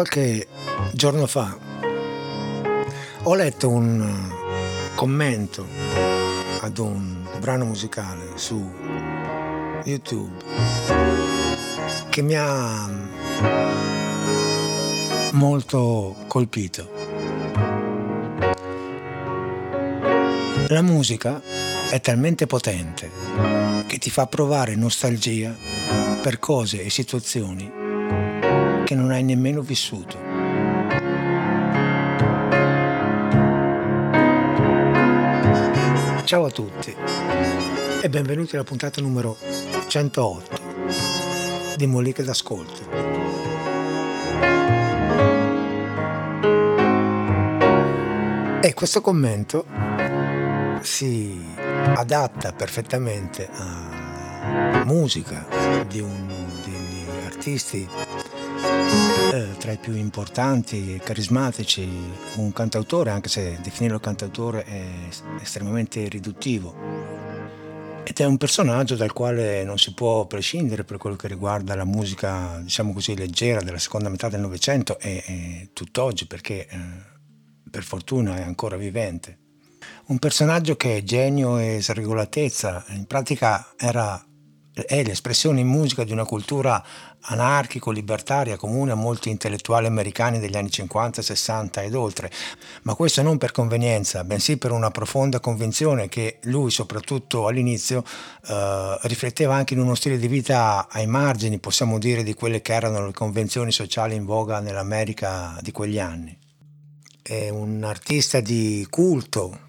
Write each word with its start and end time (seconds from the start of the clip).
qualche 0.00 0.46
giorno 0.92 1.26
fa 1.26 1.54
ho 3.24 3.34
letto 3.34 3.68
un 3.68 4.32
commento 4.94 5.66
ad 6.62 6.78
un 6.78 7.26
brano 7.38 7.66
musicale 7.66 8.30
su 8.36 8.72
YouTube 9.84 10.42
che 12.08 12.22
mi 12.22 12.34
ha 12.34 12.88
molto 15.32 16.16
colpito. 16.28 16.90
La 20.68 20.80
musica 20.80 21.42
è 21.90 22.00
talmente 22.00 22.46
potente 22.46 23.10
che 23.86 23.98
ti 23.98 24.08
fa 24.08 24.26
provare 24.26 24.76
nostalgia 24.76 25.54
per 26.22 26.38
cose 26.38 26.84
e 26.84 26.88
situazioni 26.88 27.79
che 28.90 28.96
non 28.96 29.12
hai 29.12 29.22
nemmeno 29.22 29.60
vissuto. 29.60 30.18
Ciao 36.24 36.44
a 36.44 36.50
tutti 36.50 36.92
e 38.02 38.08
benvenuti 38.08 38.56
alla 38.56 38.64
puntata 38.64 39.00
numero 39.00 39.36
108 39.86 40.60
di 41.76 41.86
Moliche 41.86 42.24
d'Ascolto. 42.24 42.90
E 48.60 48.74
questo 48.74 49.00
commento 49.00 49.66
si 50.80 51.40
adatta 51.94 52.52
perfettamente 52.52 53.48
alla 53.52 54.82
musica 54.84 55.46
di 55.86 56.00
uno 56.00 56.34
degli 56.64 57.04
artisti 57.24 57.88
eh, 59.32 59.56
tra 59.58 59.72
i 59.72 59.76
più 59.76 59.94
importanti 59.94 60.94
e 60.94 60.98
carismatici, 60.98 61.88
un 62.36 62.52
cantautore, 62.52 63.10
anche 63.10 63.28
se 63.28 63.58
definirlo 63.62 64.00
cantautore 64.00 64.64
è 64.64 64.84
estremamente 65.40 66.08
riduttivo. 66.08 66.74
Ed 68.02 68.16
è 68.18 68.24
un 68.24 68.36
personaggio 68.38 68.96
dal 68.96 69.12
quale 69.12 69.62
non 69.62 69.78
si 69.78 69.94
può 69.94 70.26
prescindere 70.26 70.84
per 70.84 70.96
quello 70.96 71.16
che 71.16 71.28
riguarda 71.28 71.76
la 71.76 71.84
musica, 71.84 72.58
diciamo 72.60 72.92
così, 72.92 73.16
leggera 73.16 73.62
della 73.62 73.78
seconda 73.78 74.08
metà 74.08 74.28
del 74.28 74.40
Novecento 74.40 74.98
e, 74.98 75.22
e 75.26 75.68
tutt'oggi, 75.72 76.26
perché 76.26 76.66
eh, 76.66 76.78
per 77.70 77.84
fortuna 77.84 78.36
è 78.36 78.42
ancora 78.42 78.76
vivente. 78.76 79.38
Un 80.06 80.18
personaggio 80.18 80.74
che 80.76 81.04
genio 81.04 81.56
e 81.58 81.80
sregolatezza, 81.80 82.84
in 82.88 83.06
pratica 83.06 83.74
era 83.76 84.24
è 84.72 85.02
l'espressione 85.02 85.60
in 85.60 85.66
musica 85.66 86.04
di 86.04 86.12
una 86.12 86.24
cultura 86.24 86.82
anarchico-libertaria 87.22 88.56
comune 88.56 88.92
a 88.92 88.94
molti 88.94 89.28
intellettuali 89.28 89.86
americani 89.86 90.38
degli 90.38 90.56
anni 90.56 90.70
50, 90.70 91.20
60 91.20 91.82
ed 91.82 91.94
oltre, 91.94 92.30
ma 92.82 92.94
questo 92.94 93.20
non 93.22 93.36
per 93.36 93.52
convenienza, 93.52 94.24
bensì 94.24 94.56
per 94.56 94.70
una 94.70 94.90
profonda 94.90 95.40
convinzione 95.40 96.08
che 96.08 96.38
lui, 96.44 96.70
soprattutto 96.70 97.46
all'inizio, 97.46 98.04
eh, 98.46 98.98
rifletteva 99.02 99.54
anche 99.54 99.74
in 99.74 99.80
uno 99.80 99.94
stile 99.94 100.18
di 100.18 100.28
vita 100.28 100.88
ai 100.88 101.06
margini, 101.06 101.58
possiamo 101.58 101.98
dire, 101.98 102.22
di 102.22 102.34
quelle 102.34 102.62
che 102.62 102.72
erano 102.72 103.06
le 103.06 103.12
convenzioni 103.12 103.72
sociali 103.72 104.14
in 104.14 104.24
voga 104.24 104.60
nell'America 104.60 105.58
di 105.60 105.72
quegli 105.72 105.98
anni. 105.98 106.36
È 107.22 107.48
un 107.48 107.84
artista 107.84 108.40
di 108.40 108.86
culto 108.88 109.68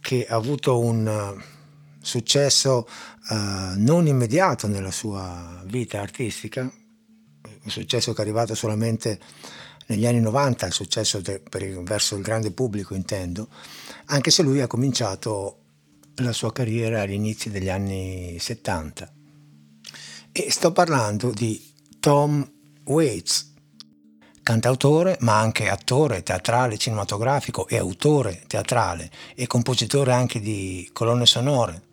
che 0.00 0.26
ha 0.28 0.34
avuto 0.34 0.80
un 0.80 1.42
successo 2.04 2.86
uh, 3.30 3.72
non 3.76 4.06
immediato 4.06 4.66
nella 4.68 4.90
sua 4.90 5.62
vita 5.64 6.00
artistica, 6.00 6.60
un 6.60 7.70
successo 7.70 8.12
che 8.12 8.18
è 8.18 8.24
arrivato 8.24 8.54
solamente 8.54 9.18
negli 9.86 10.06
anni 10.06 10.20
90, 10.20 10.66
il 10.66 10.72
successo 10.72 11.20
de, 11.20 11.40
per, 11.40 11.82
verso 11.82 12.16
il 12.16 12.22
grande 12.22 12.50
pubblico 12.50 12.94
intendo, 12.94 13.48
anche 14.06 14.30
se 14.30 14.42
lui 14.42 14.60
ha 14.60 14.66
cominciato 14.66 15.60
la 16.16 16.32
sua 16.32 16.52
carriera 16.52 17.00
agli 17.00 17.12
inizi 17.12 17.50
degli 17.50 17.70
anni 17.70 18.36
70. 18.38 19.12
E 20.32 20.50
sto 20.50 20.72
parlando 20.72 21.30
di 21.30 21.72
Tom 22.00 22.46
Waits, 22.84 23.52
cantautore 24.42 25.16
ma 25.20 25.38
anche 25.38 25.70
attore 25.70 26.22
teatrale, 26.22 26.76
cinematografico 26.76 27.66
e 27.66 27.78
autore 27.78 28.44
teatrale 28.46 29.10
e 29.34 29.46
compositore 29.46 30.12
anche 30.12 30.40
di 30.40 30.88
colonne 30.92 31.24
sonore 31.24 31.92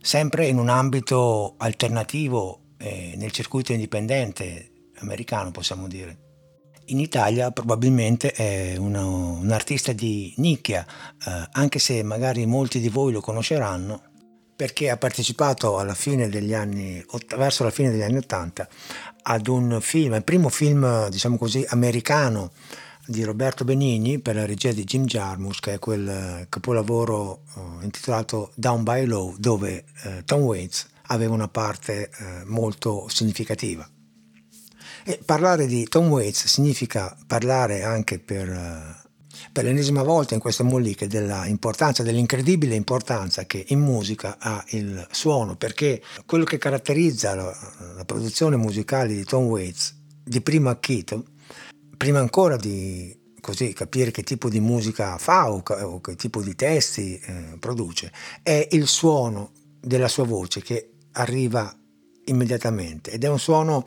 sempre 0.00 0.46
in 0.46 0.58
un 0.58 0.68
ambito 0.68 1.54
alternativo 1.58 2.60
eh, 2.78 3.14
nel 3.16 3.30
circuito 3.30 3.72
indipendente 3.72 4.70
americano, 5.00 5.50
possiamo 5.50 5.86
dire. 5.86 6.28
In 6.86 6.98
Italia 6.98 7.50
probabilmente 7.52 8.32
è 8.32 8.76
uno, 8.76 9.38
un 9.38 9.50
artista 9.50 9.92
di 9.92 10.34
nicchia, 10.38 10.84
eh, 10.84 11.48
anche 11.52 11.78
se 11.78 12.02
magari 12.02 12.46
molti 12.46 12.80
di 12.80 12.88
voi 12.88 13.12
lo 13.12 13.20
conosceranno, 13.20 14.02
perché 14.56 14.90
ha 14.90 14.96
partecipato 14.96 15.78
alla 15.78 15.94
fine 15.94 16.28
degli 16.28 16.52
anni, 16.52 17.02
verso 17.36 17.64
la 17.64 17.70
fine 17.70 17.90
degli 17.90 18.02
anni 18.02 18.18
Ottanta 18.18 18.68
ad 19.22 19.46
un 19.46 19.78
film, 19.80 20.14
il 20.14 20.24
primo 20.24 20.48
film, 20.48 21.08
diciamo 21.08 21.38
così, 21.38 21.64
americano 21.68 22.50
di 23.10 23.24
Roberto 23.24 23.64
Benigni 23.64 24.20
per 24.20 24.36
la 24.36 24.46
regia 24.46 24.70
di 24.70 24.84
Jim 24.84 25.04
Jarmus, 25.04 25.58
che 25.58 25.74
è 25.74 25.78
quel 25.80 26.08
eh, 26.08 26.46
capolavoro 26.48 27.42
uh, 27.54 27.82
intitolato 27.82 28.52
Down 28.54 28.84
by 28.84 29.04
Low, 29.04 29.34
dove 29.36 29.84
uh, 30.04 30.24
Tom 30.24 30.42
Waits 30.42 30.86
aveva 31.08 31.34
una 31.34 31.48
parte 31.48 32.08
uh, 32.08 32.24
molto 32.48 33.08
significativa. 33.08 33.88
E 35.02 35.18
parlare 35.24 35.66
di 35.66 35.88
Tom 35.88 36.06
Waits 36.06 36.46
significa 36.46 37.16
parlare 37.26 37.82
anche 37.82 38.20
per, 38.20 39.00
per 39.50 39.64
l'ennesima 39.64 40.04
volta 40.04 40.34
in 40.34 40.40
queste 40.40 40.62
molliche 40.62 41.08
dell'importanza, 41.08 42.04
dell'incredibile 42.04 42.76
importanza 42.76 43.44
che 43.44 43.64
in 43.68 43.80
musica 43.80 44.36
ha 44.38 44.64
il 44.68 45.04
suono, 45.10 45.56
perché 45.56 46.00
quello 46.26 46.44
che 46.44 46.58
caratterizza 46.58 47.34
la, 47.34 47.56
la 47.96 48.04
produzione 48.04 48.54
musicale 48.54 49.14
di 49.14 49.24
Tom 49.24 49.46
Waits 49.46 49.96
di 50.22 50.40
primo 50.42 50.68
acchito 50.68 51.24
prima 52.00 52.18
ancora 52.18 52.56
di 52.56 53.14
così, 53.42 53.74
capire 53.74 54.10
che 54.10 54.22
tipo 54.22 54.48
di 54.48 54.58
musica 54.58 55.18
fa 55.18 55.52
o, 55.52 55.62
o 55.62 56.00
che 56.00 56.16
tipo 56.16 56.40
di 56.40 56.54
testi 56.54 57.20
eh, 57.22 57.56
produce, 57.58 58.10
è 58.42 58.68
il 58.70 58.86
suono 58.86 59.50
della 59.78 60.08
sua 60.08 60.24
voce 60.24 60.62
che 60.62 60.92
arriva 61.12 61.70
immediatamente 62.24 63.10
ed 63.10 63.22
è 63.22 63.28
un 63.28 63.38
suono 63.38 63.86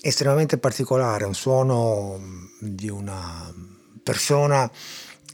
estremamente 0.00 0.58
particolare, 0.58 1.24
un 1.24 1.34
suono 1.34 2.20
di 2.60 2.88
una 2.88 3.52
persona 4.00 4.70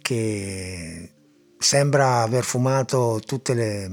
che 0.00 1.12
sembra 1.58 2.22
aver 2.22 2.44
fumato 2.44 3.20
le, 3.48 3.90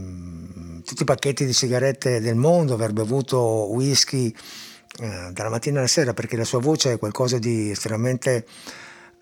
tutti 0.85 1.01
i 1.01 1.05
pacchetti 1.05 1.45
di 1.45 1.51
sigarette 1.51 2.21
del 2.21 2.35
mondo, 2.35 2.73
aver 2.73 2.93
bevuto 2.93 3.69
whisky 3.69 4.33
eh, 4.99 5.29
dalla 5.31 5.49
mattina 5.49 5.79
alla 5.79 5.87
sera 5.87 6.13
perché 6.13 6.35
la 6.35 6.43
sua 6.43 6.59
voce 6.59 6.93
è 6.93 6.99
qualcosa 6.99 7.37
di 7.37 7.71
estremamente 7.71 8.45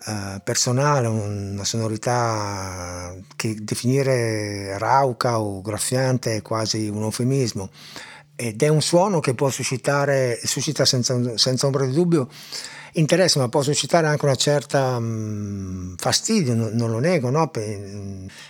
eh, 0.06 0.40
personale, 0.44 1.06
una 1.06 1.64
sonorità 1.64 3.14
che 3.34 3.56
definire 3.60 4.78
rauca 4.78 5.40
o 5.40 5.60
graffiante 5.62 6.36
è 6.36 6.42
quasi 6.42 6.88
un 6.88 7.02
eufemismo. 7.02 7.70
Ed 8.38 8.62
è 8.62 8.68
un 8.68 8.82
suono 8.82 9.20
che 9.20 9.34
può 9.34 9.48
suscitare, 9.48 10.38
suscita 10.44 10.84
senza, 10.84 11.38
senza 11.38 11.66
ombra 11.66 11.86
di 11.86 11.92
dubbio 11.92 12.28
interesse, 12.96 13.38
ma 13.38 13.48
può 13.48 13.62
suscitare 13.62 14.06
anche 14.06 14.24
una 14.24 14.34
certa 14.34 14.98
mh, 14.98 15.96
fastidio, 15.96 16.54
non, 16.54 16.72
non, 16.74 16.90
lo 16.90 16.98
nego, 16.98 17.30
no? 17.30 17.50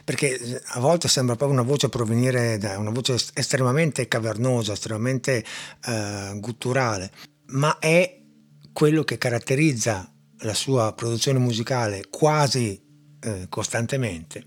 perché 0.04 0.62
a 0.64 0.81
volte 0.81 1.08
sembra 1.08 1.37
proprio 1.37 1.58
una 1.58 1.69
voce 1.69 1.88
provenire 1.88 2.58
da 2.58 2.78
una 2.78 2.90
voce 2.90 3.16
estremamente 3.34 4.08
cavernosa, 4.08 4.72
estremamente 4.72 5.44
eh, 5.87 6.32
gutturale, 6.37 7.10
ma 7.46 7.78
è 7.78 8.20
quello 8.72 9.04
che 9.04 9.19
caratterizza 9.19 10.12
la 10.40 10.54
sua 10.54 10.92
produzione 10.92 11.38
musicale 11.38 12.04
quasi 12.10 12.81
eh, 13.20 13.46
costantemente. 13.49 14.46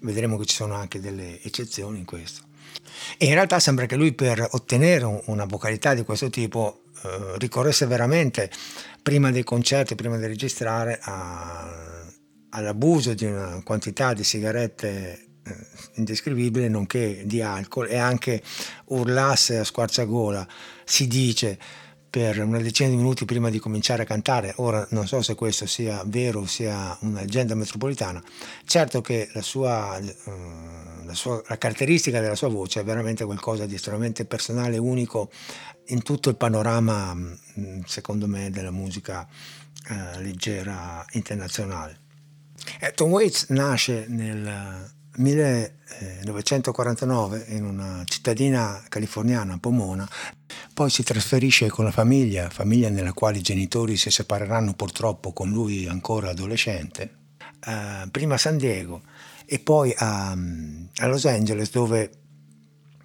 Vedremo 0.00 0.38
che 0.38 0.46
ci 0.46 0.54
sono 0.54 0.74
anche 0.74 1.00
delle 1.00 1.42
eccezioni 1.42 1.98
in 1.98 2.04
questo. 2.04 2.44
E 3.18 3.26
in 3.26 3.34
realtà 3.34 3.60
sembra 3.60 3.86
che 3.86 3.96
lui 3.96 4.12
per 4.12 4.46
ottenere 4.52 5.22
una 5.26 5.44
vocalità 5.44 5.94
di 5.94 6.04
questo 6.04 6.30
tipo 6.30 6.84
eh, 7.02 7.34
ricorresse 7.38 7.86
veramente 7.86 8.50
prima 9.06 9.30
dei 9.30 9.44
concerti, 9.44 9.94
prima 9.94 10.16
di 10.16 10.26
registrare, 10.26 10.98
a, 11.00 11.64
all'abuso 12.50 13.14
di 13.14 13.24
una 13.24 13.62
quantità 13.62 14.12
di 14.12 14.24
sigarette 14.24 15.28
eh, 15.44 15.56
indescrivibile, 15.94 16.66
nonché 16.66 17.22
di 17.24 17.40
alcol, 17.40 17.88
e 17.88 17.98
anche 17.98 18.42
urlasse 18.86 19.58
a 19.58 19.64
squarciagola, 19.64 20.44
si 20.84 21.06
dice, 21.06 21.56
per 22.16 22.42
una 22.42 22.62
decina 22.62 22.88
di 22.88 22.96
minuti 22.96 23.26
prima 23.26 23.50
di 23.50 23.58
cominciare 23.58 24.04
a 24.04 24.06
cantare. 24.06 24.54
Ora 24.56 24.86
non 24.92 25.06
so 25.06 25.20
se 25.20 25.34
questo 25.34 25.66
sia 25.66 26.02
vero 26.06 26.40
o 26.40 26.46
sia 26.46 26.96
una 27.02 27.20
leggenda 27.20 27.54
metropolitana. 27.54 28.24
Certo 28.64 29.02
che 29.02 29.28
la, 29.34 29.42
sua, 29.42 29.98
uh, 30.00 31.04
la, 31.04 31.12
sua, 31.12 31.42
la 31.46 31.58
caratteristica 31.58 32.20
della 32.20 32.34
sua 32.34 32.48
voce 32.48 32.80
è 32.80 32.84
veramente 32.84 33.26
qualcosa 33.26 33.66
di 33.66 33.74
estremamente 33.74 34.24
personale, 34.24 34.78
unico 34.78 35.30
in 35.88 36.02
tutto 36.02 36.30
il 36.30 36.36
panorama, 36.36 37.12
mm, 37.12 37.82
secondo 37.84 38.26
me, 38.26 38.48
della 38.48 38.70
musica 38.70 39.28
eh, 39.90 40.22
leggera 40.22 41.04
internazionale. 41.10 41.98
Eh, 42.80 42.92
Tom 42.92 43.10
Waits 43.10 43.50
nasce 43.50 44.06
nel 44.08 44.90
1949 45.16 47.46
in 47.48 47.64
una 47.64 48.02
cittadina 48.04 48.84
californiana, 48.88 49.58
Pomona, 49.58 50.08
poi 50.74 50.90
si 50.90 51.02
trasferisce 51.02 51.68
con 51.68 51.84
la 51.84 51.90
famiglia, 51.90 52.48
famiglia 52.50 52.88
nella 52.88 53.12
quale 53.12 53.38
i 53.38 53.42
genitori 53.42 53.96
si 53.96 54.10
separeranno 54.10 54.74
purtroppo 54.74 55.32
con 55.32 55.50
lui 55.50 55.86
ancora 55.86 56.30
adolescente, 56.30 57.16
eh, 57.66 58.06
prima 58.10 58.34
a 58.34 58.38
San 58.38 58.58
Diego 58.58 59.02
e 59.44 59.58
poi 59.58 59.92
a, 59.96 60.30
a 60.30 61.06
Los 61.06 61.24
Angeles 61.24 61.70
dove 61.70 62.10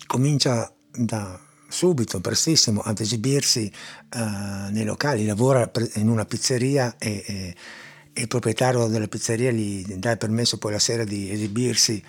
comincia 0.07 0.71
da 0.91 1.39
subito, 1.71 2.19
prestissimo, 2.19 2.81
ad 2.81 2.99
esibirsi 2.99 3.71
uh, 4.15 4.71
nei 4.71 4.83
locali, 4.83 5.25
lavora 5.25 5.69
in 5.95 6.09
una 6.09 6.25
pizzeria 6.25 6.95
e, 6.97 7.23
e, 7.25 7.55
il 8.13 8.27
proprietario 8.27 8.87
della 8.87 9.07
pizzeria 9.07 9.51
gli 9.51 9.85
dà 9.95 10.11
il 10.11 10.17
permesso 10.17 10.57
poi 10.57 10.73
la 10.73 10.79
sera 10.79 11.03
di 11.03 11.31
esibirsi 11.31 12.03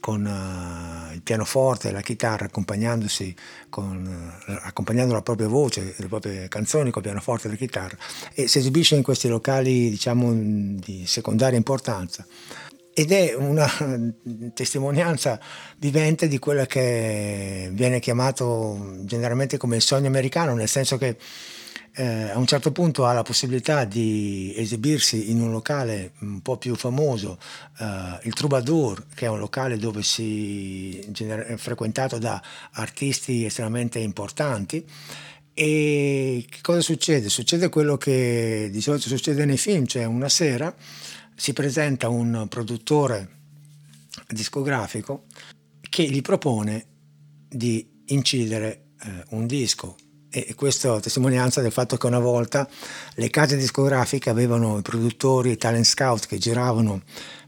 con 0.00 0.24
uh, 0.24 1.14
il 1.14 1.22
pianoforte 1.22 1.88
e 1.88 1.92
la 1.92 2.00
chitarra, 2.00 2.46
accompagnandosi 2.46 3.34
con, 3.68 4.34
uh, 4.46 4.52
accompagnando 4.62 5.14
la 5.14 5.22
propria 5.22 5.46
voce, 5.46 5.94
le 5.96 6.08
proprie 6.08 6.48
canzoni 6.48 6.90
con 6.90 7.02
il 7.02 7.08
pianoforte 7.08 7.46
e 7.46 7.50
la 7.50 7.56
chitarra. 7.56 7.96
E 8.34 8.48
si 8.48 8.58
esibisce 8.58 8.96
in 8.96 9.02
questi 9.02 9.28
locali 9.28 9.90
diciamo 9.90 10.32
di 10.32 11.04
secondaria 11.06 11.56
importanza. 11.56 12.26
Ed 12.94 13.12
è 13.12 13.34
una 13.34 13.70
testimonianza 14.52 15.40
vivente 15.78 16.28
di 16.28 16.38
quello 16.38 16.66
che 16.66 17.70
viene 17.72 18.00
chiamato 18.00 18.96
generalmente 19.02 19.56
come 19.56 19.76
il 19.76 19.82
sogno 19.82 20.08
americano, 20.08 20.54
nel 20.54 20.68
senso 20.68 20.98
che 20.98 21.16
eh, 21.94 22.30
a 22.30 22.38
un 22.38 22.46
certo 22.46 22.72
punto 22.72 23.04
ha 23.04 23.12
la 23.12 23.22
possibilità 23.22 23.84
di 23.84 24.52
esibirsi 24.56 25.30
in 25.30 25.40
un 25.40 25.50
locale 25.50 26.12
un 26.20 26.40
po' 26.40 26.56
più 26.56 26.74
famoso, 26.74 27.38
eh, 27.78 28.18
il 28.22 28.32
Troubadour, 28.32 29.06
che 29.14 29.26
è 29.26 29.28
un 29.28 29.38
locale 29.38 29.76
dove 29.76 30.02
si 30.02 31.04
gener- 31.10 31.56
frequentato 31.56 32.18
da 32.18 32.42
artisti 32.72 33.44
estremamente 33.44 33.98
importanti. 33.98 34.84
E 35.54 36.46
che 36.48 36.58
cosa 36.62 36.80
succede? 36.80 37.28
Succede 37.28 37.68
quello 37.68 37.98
che 37.98 38.70
di 38.72 38.80
solito 38.80 39.08
succede 39.08 39.44
nei 39.44 39.58
film, 39.58 39.84
cioè 39.84 40.04
una 40.04 40.30
sera 40.30 40.74
si 41.34 41.52
presenta 41.52 42.08
un 42.08 42.46
produttore 42.48 43.40
discografico 44.28 45.24
che 45.80 46.04
gli 46.04 46.22
propone 46.22 46.86
di 47.48 47.86
incidere 48.06 48.92
eh, 49.02 49.24
un 49.30 49.46
disco 49.46 49.96
e 50.32 50.54
questo 50.54 50.98
testimonianza 50.98 51.60
del 51.60 51.72
fatto 51.72 51.98
che 51.98 52.06
una 52.06 52.18
volta 52.18 52.66
le 53.16 53.28
case 53.28 53.56
discografiche 53.56 54.30
avevano 54.30 54.78
i 54.78 54.82
produttori, 54.82 55.50
i 55.50 55.56
talent 55.58 55.84
scout 55.84 56.26
che 56.26 56.38
giravano 56.38 57.02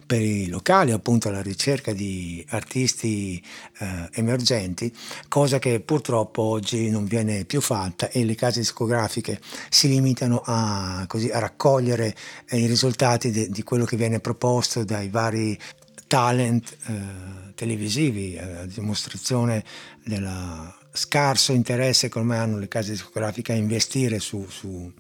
per 0.05 0.21
i 0.21 0.49
locali 0.49 0.93
appunto 0.93 1.29
alla 1.29 1.41
ricerca 1.41 1.95
di 1.95 2.45
artisti 2.51 3.43
eh, 3.79 4.09
emergenti, 4.13 4.95
cosa 5.29 5.59
che 5.59 5.81
purtroppo 5.81 6.43
oggi 6.43 6.91
non 6.91 7.07
viene 7.07 7.45
più 7.45 7.63
fatta 7.63 8.11
e 8.11 8.25
le 8.25 8.35
case 8.35 8.61
discografiche 8.61 9.41
si 9.71 9.89
limitano 9.89 10.43
a, 10.45 11.05
così, 11.09 11.31
a 11.31 11.39
raccogliere 11.39 12.15
eh, 12.49 12.59
i 12.59 12.67
risultati 12.67 13.31
de, 13.31 13.49
di 13.49 13.63
quello 13.63 13.87
che 13.87 13.97
viene 13.97 14.21
proposto 14.21 14.85
dai 14.85 15.09
vari 15.09 15.59
talent 16.07 16.77
eh, 16.87 17.53
televisivi, 17.55 18.39
a 18.39 18.67
dimostrazione 18.67 19.65
del 20.05 20.83
scarso 20.97 21.53
interesse 21.53 22.09
ormai 22.15 22.39
hanno 22.39 22.59
le 22.59 22.69
case 22.69 22.93
discografiche 22.93 23.53
a 23.53 23.57
investire 23.57 24.21
su, 24.21 24.47
su 24.49 24.91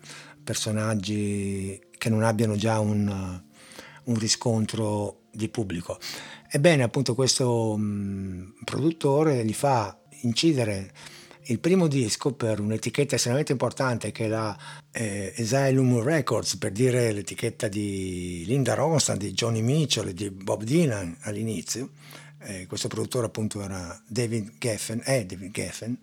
personaggi 0.43 1.81
che 1.96 2.08
non 2.11 2.23
abbiano 2.23 2.56
già 2.56 2.81
un 2.81 3.43
un 4.05 4.19
riscontro 4.19 5.23
di 5.31 5.49
pubblico. 5.49 5.99
Ebbene, 6.50 6.82
appunto, 6.82 7.14
questo 7.14 7.76
mh, 7.76 8.55
produttore 8.64 9.44
gli 9.44 9.55
fa 9.55 9.99
incidere 10.23 10.93
il 11.49 11.58
primo 11.58 11.88
disco 11.88 12.32
per 12.32 12.58
un'etichetta 12.58 13.17
estremamente 13.17 13.52
importante 13.52 14.12
che 14.12 14.25
è 14.25 14.29
la 14.29 14.56
eh, 14.93 15.35
Asylum 15.37 16.02
Records, 16.02 16.56
per 16.56 16.73
dire 16.73 17.12
l'etichetta 17.12 17.69
di 17.69 18.44
Linda 18.47 18.75
Ronstadt, 18.75 19.19
di 19.19 19.32
Johnny 19.32 19.61
Mitchell 19.61 20.08
e 20.08 20.14
di 20.14 20.31
Bob 20.31 20.62
Dylan 20.62 21.17
all'inizio. 21.23 21.90
Eh, 22.44 22.67
questo 22.67 22.88
produttore 22.88 23.26
appunto 23.26 23.62
era 23.62 24.00
David 24.06 24.52
Geffen, 24.58 25.00
è 25.02 25.25
David 25.25 25.50
Geffen, 25.50 25.99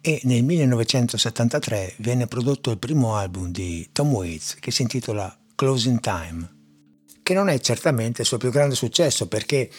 e 0.00 0.20
nel 0.24 0.44
1973 0.44 1.94
venne 1.98 2.26
prodotto 2.26 2.70
il 2.70 2.78
primo 2.78 3.16
album 3.16 3.50
di 3.50 3.88
Tom 3.90 4.12
Waits 4.12 4.56
che 4.56 4.70
si 4.70 4.82
intitola 4.82 5.34
Closing 5.54 6.00
Time 6.00 6.53
che 7.24 7.34
non 7.34 7.48
è 7.48 7.58
certamente 7.58 8.20
il 8.20 8.28
suo 8.28 8.36
più 8.36 8.50
grande 8.50 8.74
successo 8.74 9.28
perché 9.28 9.70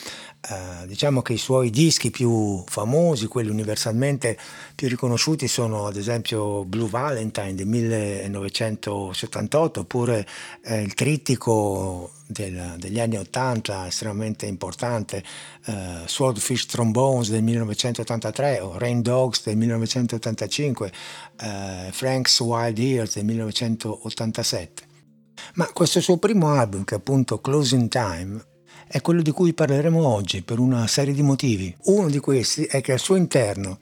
eh, 0.50 0.88
diciamo 0.88 1.22
che 1.22 1.34
i 1.34 1.38
suoi 1.38 1.70
dischi 1.70 2.10
più 2.10 2.64
famosi, 2.68 3.28
quelli 3.28 3.52
universalmente 3.52 4.36
più 4.74 4.88
riconosciuti 4.88 5.48
sono 5.48 5.86
ad 5.86 5.96
esempio 5.96 6.66
Blue 6.66 6.90
Valentine 6.90 7.54
del 7.54 7.68
1978 7.68 9.82
oppure 9.82 10.26
eh, 10.64 10.82
il 10.82 10.96
trittico 10.96 12.14
del, 12.26 12.78
degli 12.80 13.00
anni 13.00 13.18
80 13.18 13.86
estremamente 13.86 14.48
importante 14.48 15.24
eh, 15.66 16.00
Swordfish 16.08 16.66
Trombones 16.66 17.30
del 17.30 17.44
1983 17.44 18.60
o 18.62 18.80
Rain 18.80 19.04
Dogs 19.04 19.44
del 19.44 19.58
1985 19.58 20.92
eh, 21.42 21.90
Frank's 21.92 22.40
Wild 22.40 22.80
Years 22.80 23.14
del 23.14 23.26
1987 23.26 24.94
ma 25.56 25.68
questo 25.74 26.02
suo 26.02 26.18
primo 26.18 26.50
album, 26.50 26.84
che 26.84 26.96
è 26.96 26.98
appunto 26.98 27.40
Closing 27.40 27.90
Time, 27.90 28.44
è 28.88 29.02
quello 29.02 29.22
di 29.22 29.32
cui 29.32 29.54
parleremo 29.54 30.06
oggi 30.06 30.42
per 30.42 30.60
una 30.60 30.88
serie 30.88 31.14
di 31.14 31.22
motivi. 31.22 31.76
Uno 31.86 32.10
di 32.10 32.20
questi 32.20 32.66
è 32.66 32.82
che 32.82 32.94
al 32.94 33.00
suo 33.00 33.16
interno 33.16 33.80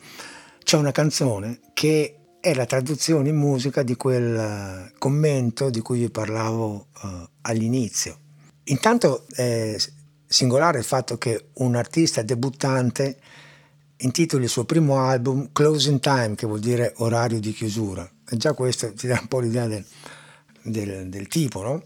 c'è 0.64 0.78
una 0.78 0.92
canzone 0.92 1.60
che 1.74 2.18
è 2.40 2.54
la 2.54 2.66
traduzione 2.66 3.30
in 3.30 3.38
musica 3.38 3.84
di 3.84 3.96
quel 3.96 4.36
eh, 4.36 4.92
commento 4.98 5.70
di 5.70 5.80
cui 5.80 6.00
vi 6.00 6.10
parlavo 6.10 6.88
uh, 7.02 7.08
all'inizio. 7.42 8.18
Intanto 8.66 9.26
è 9.34 9.76
singolare 10.26 10.80
il 10.80 10.84
fatto 10.84 11.18
che 11.18 11.50
un 11.54 11.76
artista 11.76 12.22
debuttante 12.22 13.18
intitoli 13.98 14.44
il 14.44 14.50
suo 14.50 14.66
primo 14.66 15.00
album 15.00 15.50
Closing 15.54 16.00
Time, 16.00 16.36
che 16.36 16.46
vuol 16.46 16.60
dire 16.60 16.94
orario 16.98 17.40
di 17.40 17.54
chiusura. 17.54 18.10
E 18.28 18.36
già 18.36 18.54
questo 18.54 18.92
ti 18.94 19.08
dà 19.08 19.20
un 19.22 19.28
po' 19.28 19.40
l'idea 19.40 19.68
del, 19.68 19.86
del, 20.64 21.10
del 21.10 21.28
tipo. 21.28 21.62
No? 21.62 21.84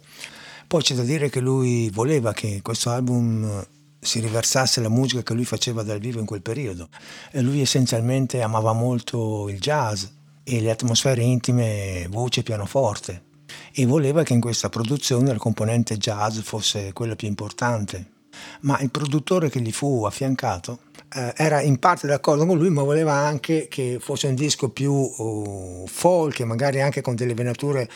Poi 0.67 0.81
c'è 0.81 0.95
da 0.95 1.03
dire 1.03 1.29
che 1.29 1.39
lui 1.39 1.89
voleva 1.91 2.33
che 2.33 2.59
questo 2.61 2.89
album 2.89 3.65
si 3.99 4.19
riversasse 4.19 4.81
la 4.81 4.89
musica 4.89 5.23
che 5.23 5.33
lui 5.33 5.45
faceva 5.45 5.83
dal 5.83 5.99
vivo 5.99 6.19
in 6.19 6.25
quel 6.25 6.41
periodo. 6.41 6.89
E 7.31 7.41
lui 7.41 7.61
essenzialmente 7.61 8.41
amava 8.41 8.73
molto 8.73 9.49
il 9.49 9.59
jazz 9.59 10.03
e 10.43 10.61
le 10.61 10.71
atmosfere 10.71 11.21
intime, 11.21 12.07
voce 12.09 12.41
e 12.41 12.43
pianoforte. 12.43 13.23
E 13.71 13.85
voleva 13.85 14.23
che 14.23 14.33
in 14.33 14.41
questa 14.41 14.69
produzione 14.69 15.31
la 15.31 15.37
componente 15.37 15.97
jazz 15.97 16.39
fosse 16.39 16.93
quella 16.93 17.15
più 17.15 17.27
importante. 17.27 18.11
Ma 18.61 18.79
il 18.79 18.91
produttore 18.91 19.49
che 19.49 19.61
gli 19.61 19.71
fu 19.71 20.03
affiancato 20.05 20.79
eh, 21.13 21.33
era 21.35 21.61
in 21.61 21.79
parte 21.79 22.07
d'accordo 22.07 22.45
con 22.45 22.57
lui, 22.57 22.69
ma 22.69 22.83
voleva 22.83 23.13
anche 23.13 23.67
che 23.69 23.97
fosse 23.99 24.27
un 24.27 24.35
disco 24.35 24.69
più 24.69 24.91
uh, 24.91 25.85
folk 25.87 26.41
magari 26.41 26.81
anche 26.81 27.01
con 27.01 27.15
delle 27.15 27.33
venature 27.33 27.89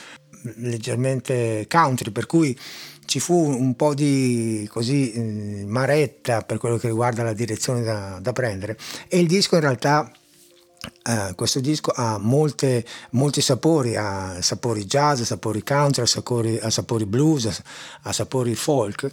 leggermente 0.55 1.65
country, 1.69 2.11
per 2.11 2.25
cui 2.25 2.57
ci 3.05 3.19
fu 3.19 3.35
un 3.35 3.75
po' 3.75 3.93
di 3.93 4.67
così, 4.71 5.11
eh, 5.11 5.65
maretta 5.65 6.41
per 6.41 6.57
quello 6.57 6.77
che 6.77 6.87
riguarda 6.87 7.23
la 7.23 7.33
direzione 7.33 7.81
da, 7.83 8.19
da 8.21 8.31
prendere. 8.31 8.77
E 9.07 9.19
il 9.19 9.27
disco 9.27 9.55
in 9.55 9.61
realtà 9.61 10.11
Uh, 11.03 11.35
questo 11.35 11.59
disco 11.59 11.91
ha 11.95 12.17
molte, 12.17 12.83
molti 13.11 13.39
sapori, 13.39 13.95
ha 13.95 14.41
sapori 14.41 14.85
jazz, 14.85 15.21
sapori 15.21 15.63
country, 15.63 16.01
ha 16.01 16.07
sapori, 16.07 16.57
ha 16.57 16.71
sapori 16.71 17.05
blues, 17.05 17.61
ha 18.01 18.11
sapori 18.11 18.55
folk. 18.55 19.07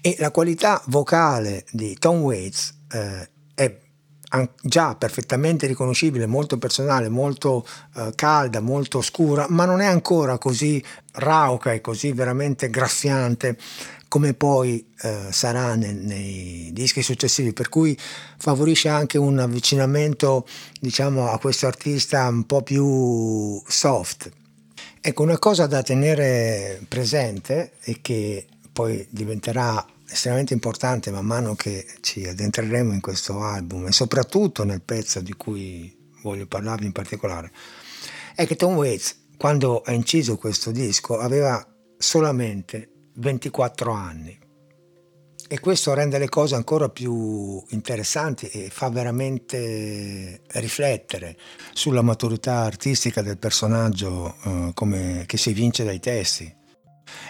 E 0.00 0.16
la 0.18 0.30
qualità 0.30 0.82
vocale 0.86 1.66
di 1.70 1.94
Tom 1.98 2.20
Waits 2.20 2.74
uh, 2.92 3.26
è 3.54 3.83
già 4.62 4.94
perfettamente 4.96 5.66
riconoscibile, 5.66 6.26
molto 6.26 6.58
personale, 6.58 7.08
molto 7.08 7.66
eh, 7.96 8.12
calda, 8.14 8.60
molto 8.60 9.00
scura, 9.00 9.46
ma 9.48 9.64
non 9.64 9.80
è 9.80 9.86
ancora 9.86 10.38
così 10.38 10.82
rauca 11.12 11.72
e 11.72 11.80
così 11.80 12.12
veramente 12.12 12.70
graffiante 12.70 13.56
come 14.08 14.32
poi 14.32 14.86
eh, 15.00 15.26
sarà 15.30 15.74
nei, 15.74 15.92
nei, 15.94 16.70
dischi 16.72 17.02
successivi, 17.02 17.52
per 17.52 17.68
cui 17.68 17.98
favorisce 18.38 18.88
anche 18.88 19.18
un 19.18 19.40
avvicinamento 19.40 20.46
diciamo, 20.80 21.30
a 21.30 21.38
questo 21.40 21.66
artista 21.66 22.28
un 22.28 22.46
po' 22.46 22.62
più 22.62 23.60
soft. 23.66 24.30
Ecco, 25.00 25.22
una 25.22 25.38
cosa 25.38 25.66
da 25.66 25.82
tenere 25.82 26.80
presente 26.86 27.72
e 27.82 27.98
che 28.00 28.46
poi 28.72 29.04
diventerà 29.10 29.84
estremamente 30.08 30.52
importante 30.52 31.10
man 31.10 31.24
mano 31.24 31.54
che 31.54 31.86
ci 32.00 32.26
addentreremo 32.26 32.92
in 32.92 33.00
questo 33.00 33.42
album 33.42 33.86
e 33.86 33.92
soprattutto 33.92 34.64
nel 34.64 34.82
pezzo 34.82 35.20
di 35.20 35.32
cui 35.32 35.94
voglio 36.22 36.46
parlarvi 36.46 36.86
in 36.86 36.92
particolare, 36.92 37.50
è 38.34 38.46
che 38.46 38.56
Tom 38.56 38.74
Waits 38.76 39.22
quando 39.36 39.82
ha 39.82 39.92
inciso 39.92 40.36
questo 40.36 40.70
disco 40.70 41.18
aveva 41.18 41.64
solamente 41.98 42.90
24 43.16 43.92
anni 43.92 44.38
e 45.46 45.60
questo 45.60 45.92
rende 45.92 46.18
le 46.18 46.28
cose 46.28 46.54
ancora 46.54 46.88
più 46.88 47.62
interessanti 47.68 48.48
e 48.48 48.70
fa 48.70 48.88
veramente 48.88 50.40
riflettere 50.52 51.36
sulla 51.74 52.02
maturità 52.02 52.60
artistica 52.60 53.20
del 53.22 53.38
personaggio 53.38 54.36
eh, 54.42 54.70
come, 54.74 55.24
che 55.26 55.36
si 55.36 55.50
evince 55.50 55.84
dai 55.84 56.00
testi. 56.00 56.52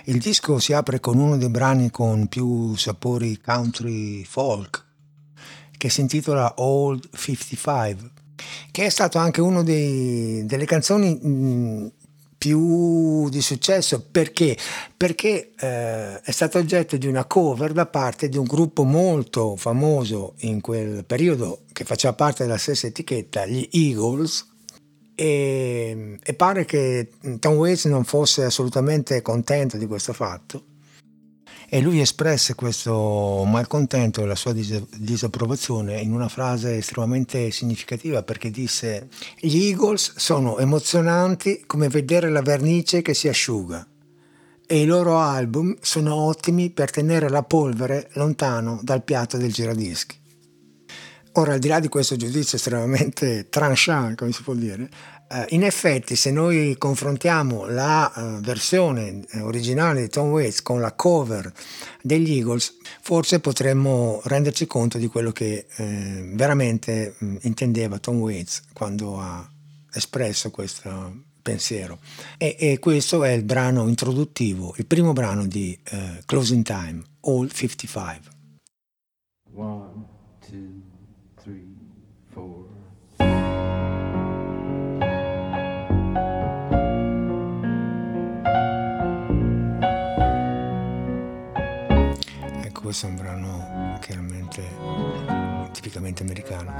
Il 0.05 0.19
disco 0.19 0.59
si 0.59 0.73
apre 0.73 1.01
con 1.01 1.19
uno 1.19 1.37
dei 1.37 1.49
brani 1.49 1.91
con 1.91 2.27
più 2.29 2.75
sapori 2.77 3.41
country 3.41 4.25
folk 4.25 4.85
che 5.77 5.91
si 5.91 6.01
intitola 6.01 6.55
Old 6.57 7.09
55 7.13 8.11
che 8.71 8.87
è 8.87 8.89
stato 8.89 9.19
anche 9.19 9.41
una 9.41 9.63
delle 9.63 10.65
canzoni 10.65 11.15
mh, 11.15 11.93
più 12.45 13.29
di 13.31 13.41
successo 13.41 14.05
perché? 14.11 14.55
Perché 14.97 15.53
eh, 15.59 16.21
è 16.21 16.31
stato 16.31 16.59
oggetto 16.59 16.99
di 16.99 17.07
una 17.07 17.25
cover 17.25 17.73
da 17.73 17.87
parte 17.87 18.29
di 18.29 18.37
un 18.37 18.45
gruppo 18.45 18.85
molto 18.85 19.57
famoso 19.57 20.35
in 20.41 20.61
quel 20.61 21.07
periodo 21.07 21.63
che 21.73 21.85
faceva 21.85 22.13
parte 22.13 22.45
della 22.45 22.59
stessa 22.59 22.87
etichetta, 22.87 23.47
gli 23.47 23.67
Eagles. 23.73 24.53
E, 25.15 26.19
e 26.21 26.35
pare 26.35 26.65
che 26.65 27.11
Tom 27.39 27.55
Waits 27.55 27.85
non 27.85 28.05
fosse 28.05 28.45
assolutamente 28.45 29.23
contento 29.23 29.77
di 29.77 29.87
questo 29.87 30.13
fatto 30.13 30.65
e 31.69 31.81
lui 31.81 32.01
espresse 32.01 32.55
questo 32.55 33.45
malcontento 33.47 34.23
e 34.23 34.27
la 34.27 34.35
sua 34.35 34.53
dis- 34.53 34.87
disapprovazione 34.97 36.01
in 36.01 36.13
una 36.13 36.29
frase 36.29 36.77
estremamente 36.77 37.51
significativa 37.51 38.23
perché 38.23 38.51
disse 38.51 39.09
gli 39.39 39.69
Eagles 39.69 40.17
sono 40.17 40.59
emozionanti 40.59 41.65
come 41.67 41.89
vedere 41.89 42.31
la 42.31 42.43
vernice 42.43 43.03
che 43.03 43.15
si 43.15 43.29
asciuga 43.29 43.87
e 44.67 44.81
i 44.81 44.87
loro 44.87 45.19
album 45.19 45.77
sono 45.81 46.15
ottimi 46.15 46.71
per 46.71 46.91
tenere 46.91 47.29
la 47.29 47.43
polvere 47.43 48.09
lontano 48.15 48.81
dal 48.83 49.03
piatto 49.03 49.37
del 49.37 49.53
giradischi. 49.53 50.17
Ora, 51.37 51.55
al 51.55 51.59
di 51.59 51.67
là 51.67 51.81
di 51.81 51.89
questo 51.89 52.15
giudizio 52.15 52.57
estremamente 52.57 53.49
tranchant, 53.51 54.17
come 54.17 54.31
si 54.31 54.43
può 54.43 54.55
dire, 54.55 54.89
eh, 55.29 55.47
in 55.49 55.65
effetti 55.65 56.15
se 56.15 56.31
noi 56.31 56.77
confrontiamo 56.79 57.67
la 57.67 58.13
uh, 58.15 58.41
versione 58.41 59.25
eh, 59.31 59.41
originale 59.41 60.03
di 60.03 60.09
Tom 60.09 60.29
Waits 60.29 60.63
con 60.63 60.81
la 60.81 60.93
cover 60.93 61.53
degli 62.01 62.37
Eagles, 62.37 62.77
forse 63.01 63.41
potremmo 63.41 64.21
renderci 64.25 64.67
conto 64.69 64.97
di 64.97 65.09
quello 65.09 65.33
che 65.33 65.67
eh, 65.75 66.31
veramente 66.35 67.17
mh, 67.19 67.37
intendeva 67.43 67.99
Tom 67.99 68.19
Waits 68.19 68.63
quando 68.73 69.19
ha 69.19 69.51
espresso 69.93 70.51
questo 70.51 71.23
pensiero. 71.43 71.99
E, 72.39 72.55
e, 72.59 72.79
questo 72.79 73.25
è 73.25 73.31
il 73.31 73.43
brano 73.43 73.89
introduttivo, 73.89 74.75
il 74.77 74.87
primo 74.87 75.13
brano 75.13 75.47
di 75.47 75.77
uh, 75.91 76.23
Closing 76.27 76.65
Time, 76.65 77.03
All 77.23 77.49
55. 77.49 78.33
One, 79.53 80.07
two, 80.41 80.84
questo 92.95 93.09
è 93.09 93.11
un 93.11 93.17
brano 93.17 93.99
chiaramente 93.99 94.63
tipicamente 95.73 96.23
americano. 96.23 96.73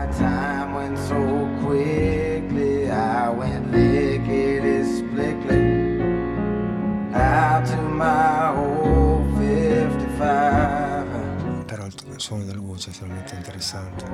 Però 11.67 11.85
il 11.85 11.93
suono 12.19 12.45
della 12.45 12.61
voce 12.61 12.87
è 12.87 12.91
estremamente 12.91 13.35
interessante. 13.35 14.05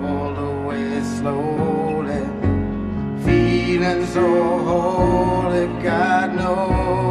Feeling 3.23 4.05
so 4.07 4.21
holy, 4.23 5.67
God 5.83 6.33
knows 6.35 7.10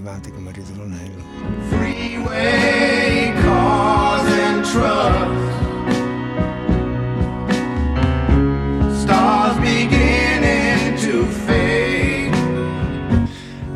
Accattivante 0.00 0.32
come 0.32 0.50
ritornello. 0.52 1.22
Freeway 1.68 3.32
cars 3.42 4.32
and 4.32 4.64
trucks. 4.64 5.58
Stars 9.02 9.58
beginning 9.58 10.98
to 11.00 11.24
fade. 11.44 12.34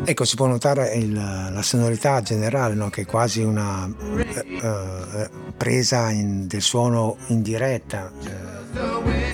Ecco, 0.05 0.25
si 0.25 0.35
può 0.35 0.47
notare 0.47 0.95
il, 0.95 1.13
la 1.13 1.61
sonorità 1.61 2.21
generale, 2.23 2.73
no? 2.73 2.89
che 2.89 3.01
è 3.01 3.05
quasi 3.05 3.43
una 3.43 3.87
eh, 4.17 4.45
eh, 4.63 5.29
presa 5.55 6.09
in, 6.09 6.47
del 6.47 6.61
suono 6.61 7.17
in 7.27 7.43
diretta, 7.43 8.11
eh, 8.23 8.54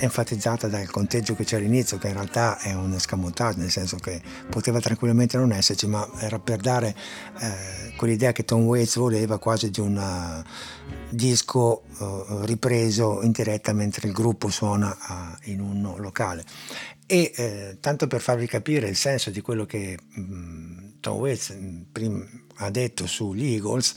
enfatizzata 0.01 0.67
dal 0.67 0.89
conteggio 0.89 1.35
che 1.35 1.43
c'è 1.43 1.57
all'inizio, 1.57 1.97
che 1.97 2.07
in 2.07 2.13
realtà 2.13 2.57
è 2.59 2.73
un 2.73 2.93
escamotage, 2.93 3.59
nel 3.59 3.69
senso 3.69 3.97
che 3.97 4.21
poteva 4.49 4.79
tranquillamente 4.79 5.37
non 5.37 5.51
esserci, 5.51 5.87
ma 5.87 6.07
era 6.19 6.39
per 6.39 6.59
dare 6.59 6.95
eh, 7.39 7.93
quell'idea 7.95 8.31
che 8.31 8.43
Tom 8.43 8.63
Waits 8.63 8.97
voleva 8.97 9.37
quasi 9.37 9.69
di 9.69 9.79
un 9.79 10.43
disco 11.09 11.83
eh, 11.99 12.45
ripreso 12.45 13.21
in 13.21 13.31
diretta 13.31 13.73
mentre 13.73 14.07
il 14.07 14.13
gruppo 14.13 14.49
suona 14.49 15.37
in 15.43 15.59
un 15.59 15.93
locale. 15.97 16.43
E 17.05 17.31
eh, 17.35 17.77
tanto 17.81 18.07
per 18.07 18.21
farvi 18.21 18.47
capire 18.47 18.87
il 18.87 18.95
senso 18.95 19.31
di 19.31 19.41
quello 19.41 19.65
che 19.65 19.97
mh, 20.01 20.21
mm, 20.21 20.77
Tom 21.01 21.17
Waits 21.17 21.53
mm, 21.53 22.21
ha 22.55 22.69
detto 22.69 23.05
sugli 23.05 23.53
Eagles, 23.53 23.93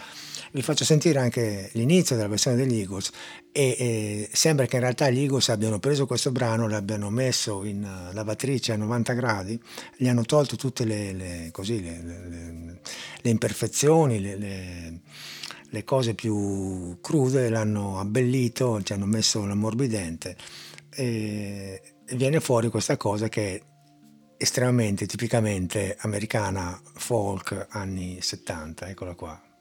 vi 0.51 0.63
faccio 0.63 0.85
sentire 0.85 1.21
anche 1.21 1.71
l'inizio 1.75 2.17
della 2.17 2.29
versione 2.29 2.57
degli 2.57 2.79
Eagles 2.79 3.13
e, 3.57 4.29
sembra 4.33 4.67
che 4.67 4.75
in 4.75 4.83
realtà 4.83 5.09
gli 5.11 5.21
Eagles 5.21 5.49
abbiano 5.49 5.79
preso 5.79 6.07
questo 6.07 6.33
brano, 6.33 6.67
l'abbiano 6.67 7.09
messo 7.09 7.63
in 7.63 7.85
uh, 7.85 8.13
lavatrice 8.13 8.73
a 8.73 8.77
90 8.77 9.13
gradi, 9.13 9.63
gli 9.97 10.09
hanno 10.09 10.25
tolto 10.25 10.57
tutte 10.57 10.85
le, 10.85 11.13
le, 11.13 11.49
così, 11.53 11.81
le, 11.81 12.81
le 13.21 13.31
imperfezioni, 13.31 14.21
le, 14.21 15.85
cose 15.85 16.15
più 16.15 16.99
crude, 17.01 17.49
l'hanno 17.49 18.01
abbellito, 18.01 18.83
ci 18.83 18.93
hanno 18.93 19.07
messo 19.07 19.45
l'ammorbidente 19.47 20.37
e, 20.91 21.81
viene 22.13 22.41
fuori 22.41 22.69
questa 22.69 22.97
cosa 22.97 23.29
che 23.29 23.55
è 23.55 23.63
estremamente 24.37 25.07
tipicamente 25.07 25.97
americana 26.01 26.81
folk 26.95 27.67
anni 27.71 28.21
70, 28.21 28.89
eccola 28.89 29.15
qua. 29.15 29.54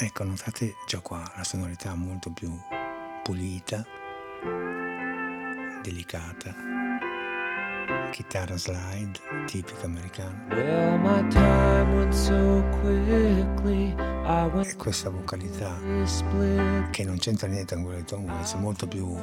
Ecco, 0.00 0.22
notate 0.22 0.76
già 0.86 1.00
qua 1.00 1.28
la 1.36 1.42
sonorità 1.42 1.92
molto 1.96 2.30
più 2.30 2.56
pulita, 3.24 3.84
delicata, 5.82 6.54
chitarra 8.12 8.56
slide 8.56 9.18
tipica 9.46 9.86
americana. 9.86 10.46
Well, 10.50 11.00
so 12.12 12.64
quickly, 12.80 13.92
e 14.62 14.76
questa 14.76 15.10
vocalità 15.10 15.76
che 16.92 17.02
non 17.02 17.18
c'entra 17.18 17.48
niente 17.48 17.74
con 17.74 17.82
quella 17.82 17.98
di 17.98 18.04
Tom 18.04 18.22
Waits, 18.22 18.54
molto 18.54 18.86
più 18.86 19.16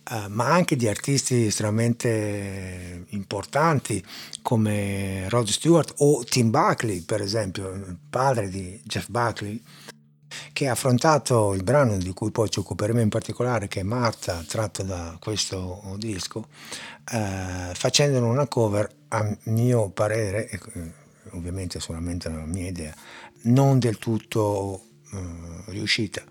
Uh, 0.07 0.29
ma 0.29 0.51
anche 0.53 0.75
di 0.75 0.87
artisti 0.87 1.47
estremamente 1.47 3.05
importanti 3.09 4.05
come 4.43 5.27
Rod 5.29 5.47
Stewart 5.47 5.95
o 5.97 6.23
Tim 6.23 6.51
Buckley, 6.51 7.01
per 7.01 7.21
esempio, 7.21 7.71
il 7.71 7.97
padre 8.07 8.47
di 8.49 8.79
Jeff 8.83 9.09
Buckley, 9.09 9.59
che 10.53 10.67
ha 10.67 10.73
affrontato 10.73 11.53
il 11.53 11.63
brano 11.63 11.97
di 11.97 12.13
cui 12.13 12.31
poi 12.31 12.49
ci 12.49 12.59
occuperemo 12.59 12.99
in 13.01 13.09
particolare, 13.09 13.67
che 13.67 13.79
è 13.79 13.83
Marta, 13.83 14.43
tratto 14.47 14.83
da 14.83 15.17
questo 15.19 15.95
disco, 15.97 16.47
eh, 17.11 17.71
facendone 17.73 18.25
una 18.25 18.47
cover, 18.47 18.87
a 19.09 19.37
mio 19.45 19.89
parere, 19.89 20.49
eh, 20.49 20.59
ovviamente 21.31 21.79
solamente 21.79 22.29
la 22.29 22.45
mia 22.45 22.67
idea, 22.67 22.93
non 23.45 23.79
del 23.79 23.97
tutto 23.97 24.81
eh, 25.13 25.71
riuscita. 25.71 26.23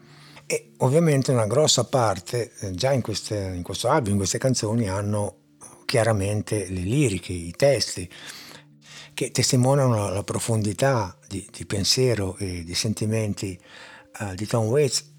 E 0.46 0.72
ovviamente 0.78 1.32
una 1.32 1.46
grossa 1.46 1.84
parte, 1.84 2.52
eh, 2.60 2.72
già 2.72 2.92
in, 2.92 3.00
queste, 3.00 3.52
in 3.54 3.62
questo 3.62 3.88
album, 3.88 4.12
in 4.12 4.18
queste 4.18 4.38
canzoni, 4.38 4.88
hanno 4.88 5.38
chiaramente 5.84 6.68
le 6.68 6.80
liriche, 6.80 7.32
i 7.32 7.52
testi, 7.56 8.08
che 9.14 9.30
testimoniano 9.30 10.10
la 10.10 10.24
profondità 10.24 11.16
di, 11.28 11.46
di 11.52 11.64
pensiero 11.66 12.36
e 12.38 12.64
di 12.64 12.74
sentimenti 12.74 13.58
uh, 14.18 14.34
di 14.34 14.46
Tom 14.46 14.66
Waits 14.66 15.12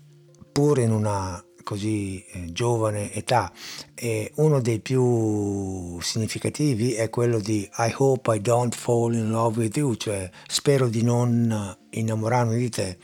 pur 0.52 0.80
in 0.80 0.92
una 0.92 1.45
così 1.66 2.24
eh, 2.32 2.52
giovane 2.54 3.12
età 3.12 3.52
e 3.96 4.32
uno 4.36 4.62
dei 4.62 4.80
più 4.80 6.00
significativi 6.00 6.94
è 6.94 7.10
quello 7.10 7.40
di 7.40 7.68
I 7.80 7.94
hope 7.98 8.34
I 8.34 8.40
don't 8.40 8.74
fall 8.74 9.14
in 9.16 9.32
love 9.32 9.60
with 9.60 9.76
you, 9.76 9.96
cioè 9.96 10.30
spero 10.48 10.88
di 10.88 11.02
non 11.02 11.76
innamorarmi 11.90 12.56
di 12.56 12.70
te. 12.70 12.98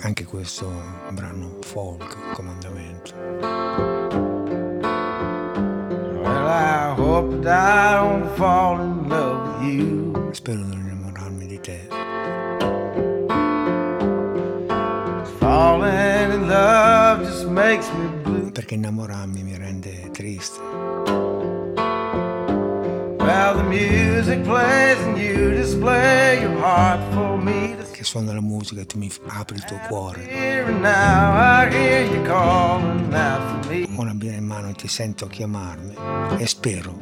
Anche 0.00 0.24
questo 0.24 0.70
brano 1.12 1.56
folk, 1.62 2.32
comandamento. 2.34 2.55
Hope 6.96 7.42
that 7.42 7.56
I 7.56 7.94
don't 7.96 8.28
fall 8.36 8.80
in 8.80 9.08
love 9.08 9.60
with 9.60 9.68
you. 9.68 10.30
Spero 10.32 10.62
di 10.62 10.68
non 10.68 10.86
innamorarmi 10.86 11.46
di 11.46 11.60
te. 11.60 11.80
Falling 15.38 16.32
in 16.32 16.48
love 16.48 17.24
just 17.24 17.46
makes 17.46 17.90
me 17.92 18.08
blue. 18.22 18.50
Perché 18.52 18.74
innamorarmi 18.74 19.42
mi 19.42 19.56
rende 19.56 20.10
triste. 20.12 20.60
Well, 23.18 23.56
the 23.56 23.64
music 23.64 24.44
plays 24.44 24.98
and 25.00 25.18
you 25.18 25.50
display 25.50 26.40
your 26.42 26.56
heart 26.60 27.00
for 27.12 27.35
suona 28.16 28.32
la 28.32 28.40
musica 28.40 28.80
e 28.80 28.86
tu 28.86 28.96
mi 28.96 29.12
apri 29.26 29.56
il 29.56 29.64
tuo 29.64 29.78
cuore. 29.88 30.64
Ho 33.94 34.00
una 34.00 34.14
birra 34.14 34.36
in 34.36 34.44
mano 34.46 34.70
e 34.70 34.72
ti 34.72 34.88
sento 34.88 35.26
chiamarmi 35.26 35.94
e 36.38 36.46
spero 36.46 36.98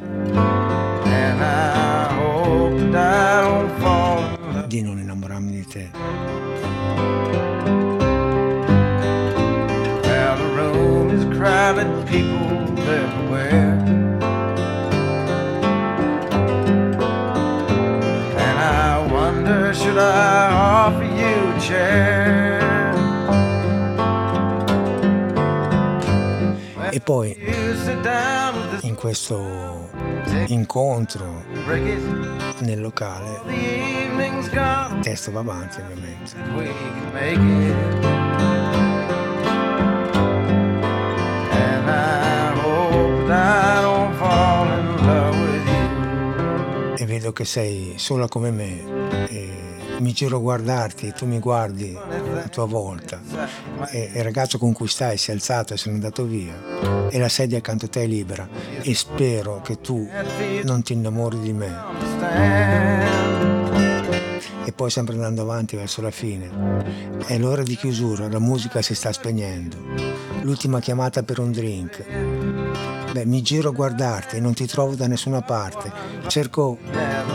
di 4.67 4.81
non 4.81 4.99
innamorarmi 4.99 5.51
di 5.51 5.65
te. 5.65 5.91
Crowded, 11.37 12.07
people 12.07 12.79
everywhere. 12.89 13.75
Should 19.75 19.97
I 19.97 20.87
offer? 20.87 21.04
E 26.91 26.99
poi 27.03 27.35
in 28.81 28.93
questo 28.93 29.89
incontro 30.47 31.43
nel 32.59 32.79
locale 32.81 33.41
il 33.47 34.99
testo 35.01 35.31
va 35.31 35.39
avanti 35.39 35.81
ovviamente. 35.81 36.35
E 46.97 47.05
vedo 47.05 47.33
che 47.33 47.45
sei 47.45 47.93
sola 47.97 48.27
come 48.27 48.51
me. 48.51 49.74
E 49.97 50.01
mi 50.01 50.11
giro 50.11 50.37
a 50.37 50.39
guardarti, 50.39 51.13
tu 51.13 51.25
mi 51.25 51.39
guardi 51.39 51.97
a 51.97 52.47
tua 52.49 52.65
volta 52.65 53.21
e 53.89 54.11
il 54.13 54.23
ragazzo 54.23 54.57
con 54.57 54.73
cui 54.73 54.87
stai 54.87 55.17
si 55.17 55.31
è 55.31 55.33
alzato 55.33 55.73
e 55.73 55.77
se 55.77 55.89
n'è 55.89 55.95
andato 55.95 56.25
via 56.25 57.09
e 57.09 57.17
la 57.17 57.29
sedia 57.29 57.59
accanto 57.59 57.85
a 57.85 57.87
te 57.87 58.03
è 58.03 58.07
libera 58.07 58.47
e 58.81 58.93
spero 58.93 59.61
che 59.61 59.79
tu 59.79 60.05
non 60.63 60.81
ti 60.83 60.93
innamori 60.93 61.39
di 61.39 61.53
me. 61.53 61.73
E 64.65 64.71
poi 64.73 64.89
sempre 64.89 65.15
andando 65.15 65.43
avanti 65.43 65.77
verso 65.77 66.01
la 66.01 66.11
fine. 66.11 66.49
È 67.25 67.37
l'ora 67.37 67.63
di 67.63 67.77
chiusura, 67.77 68.27
la 68.27 68.39
musica 68.39 68.81
si 68.81 68.95
sta 68.95 69.13
spegnendo. 69.13 69.77
L'ultima 70.41 70.79
chiamata 70.81 71.23
per 71.23 71.39
un 71.39 71.51
drink 71.51 72.94
Beh, 73.15 73.23
mi 73.23 73.41
giro 73.41 73.69
a 73.69 73.71
guardarti 73.71 74.35
e 74.35 74.39
non 74.41 74.53
ti 74.53 74.65
trovo 74.67 74.93
da 74.93 75.07
nessuna 75.07 75.41
parte. 75.41 75.89
Cerco 76.27 76.77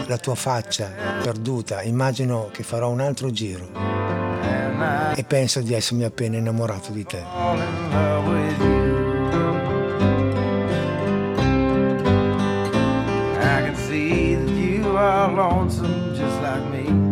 la 0.09 0.19
tua 0.19 0.35
faccia 0.35 0.91
perduta, 1.23 1.81
immagino 1.81 2.51
che 2.53 2.63
farò 2.63 2.91
un 2.91 3.01
altro 3.01 3.31
giro 3.31 3.67
e 5.15 5.25
penso 5.25 5.63
di 5.63 5.73
essermi 5.73 6.05
appena 6.05 6.37
innamorato 6.37 6.93
di 6.93 7.07
te. 7.07 7.17
I 7.17 7.25
can 13.65 13.75
see 13.75 14.35
that 14.35 14.51
you 14.51 14.95
are 14.99 15.33
lonesome 15.33 16.13
just 16.13 16.39
like 16.43 16.61
me. 16.69 17.09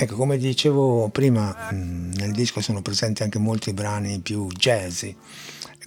Ecco, 0.00 0.14
come 0.16 0.36
dicevo 0.36 1.08
prima, 1.08 1.56
nel 2.18 2.32
disco 2.32 2.60
sono 2.60 2.82
presenti 2.82 3.22
anche 3.22 3.38
molti 3.38 3.72
brani 3.72 4.18
più 4.20 4.48
jazzy, 4.48 5.16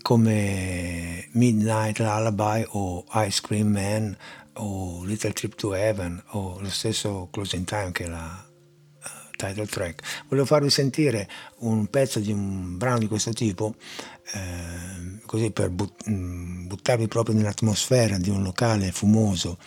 come 0.02 1.28
Midnight 1.34 2.00
Lullaby 2.00 2.66
o 2.70 3.06
Ice 3.28 3.42
Cream 3.42 3.68
Man 3.68 4.18
o 4.54 5.04
Little 5.04 5.34
Trip 5.34 5.56
to 5.56 5.74
Heaven 5.76 6.22
o 6.30 6.60
lo 6.60 6.70
stesso 6.70 7.28
Closing 7.32 7.66
Time 7.66 7.92
che 7.92 8.06
è 8.06 8.08
la 8.08 8.46
uh, 8.48 9.36
title 9.36 9.68
track. 9.68 10.24
Volevo 10.28 10.48
farvi 10.48 10.70
sentire 10.70 11.30
un 11.60 11.88
pezzo 11.88 12.20
di 12.20 12.32
un 12.32 12.78
brano 12.78 13.00
di 13.00 13.08
questo 13.08 13.34
tipo, 13.34 13.76
eh, 14.34 15.20
così 15.26 15.52
per 15.52 15.70
but- 15.70 16.10
mm, 16.10 16.68
buttarvi 16.68 17.08
proprio 17.08 17.36
nell'atmosfera 17.36 18.18
di 18.18 18.30
un 18.30 18.42
locale 18.42 18.92
fumoso 18.92 19.58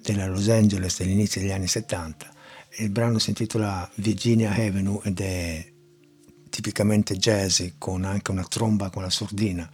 della 0.00 0.26
Los 0.26 0.48
Angeles 0.48 0.98
dell'inizio 0.98 1.40
degli 1.40 1.52
anni 1.52 1.66
70 1.66 2.34
il 2.78 2.90
brano 2.90 3.18
si 3.18 3.30
intitola 3.30 3.88
Virginia 3.94 4.50
Avenue 4.50 5.00
ed 5.02 5.20
è 5.20 5.66
tipicamente 6.56 7.18
jazzy 7.18 7.74
con 7.76 8.04
anche 8.04 8.30
una 8.30 8.44
tromba 8.44 8.88
con 8.88 9.02
la 9.02 9.10
sordina 9.10 9.68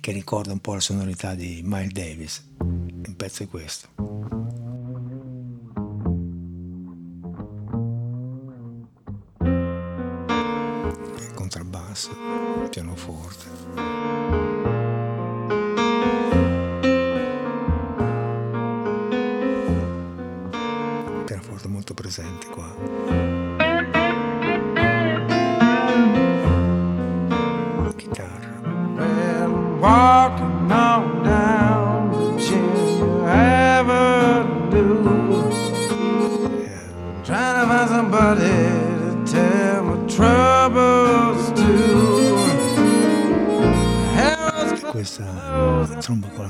che 0.00 0.10
ricorda 0.10 0.52
un 0.52 0.58
po' 0.58 0.74
la 0.74 0.80
sonorità 0.80 1.36
di 1.36 1.60
Miles 1.62 1.92
Davis. 1.92 2.44
Un 2.58 3.14
pezzo 3.16 3.44
è 3.44 3.48
questo. 3.48 3.88
Contrabbasso, 11.34 12.10
pianoforte. 12.68 13.52
molto 21.66 21.94
presente 21.94 22.46
qua. 22.48 23.53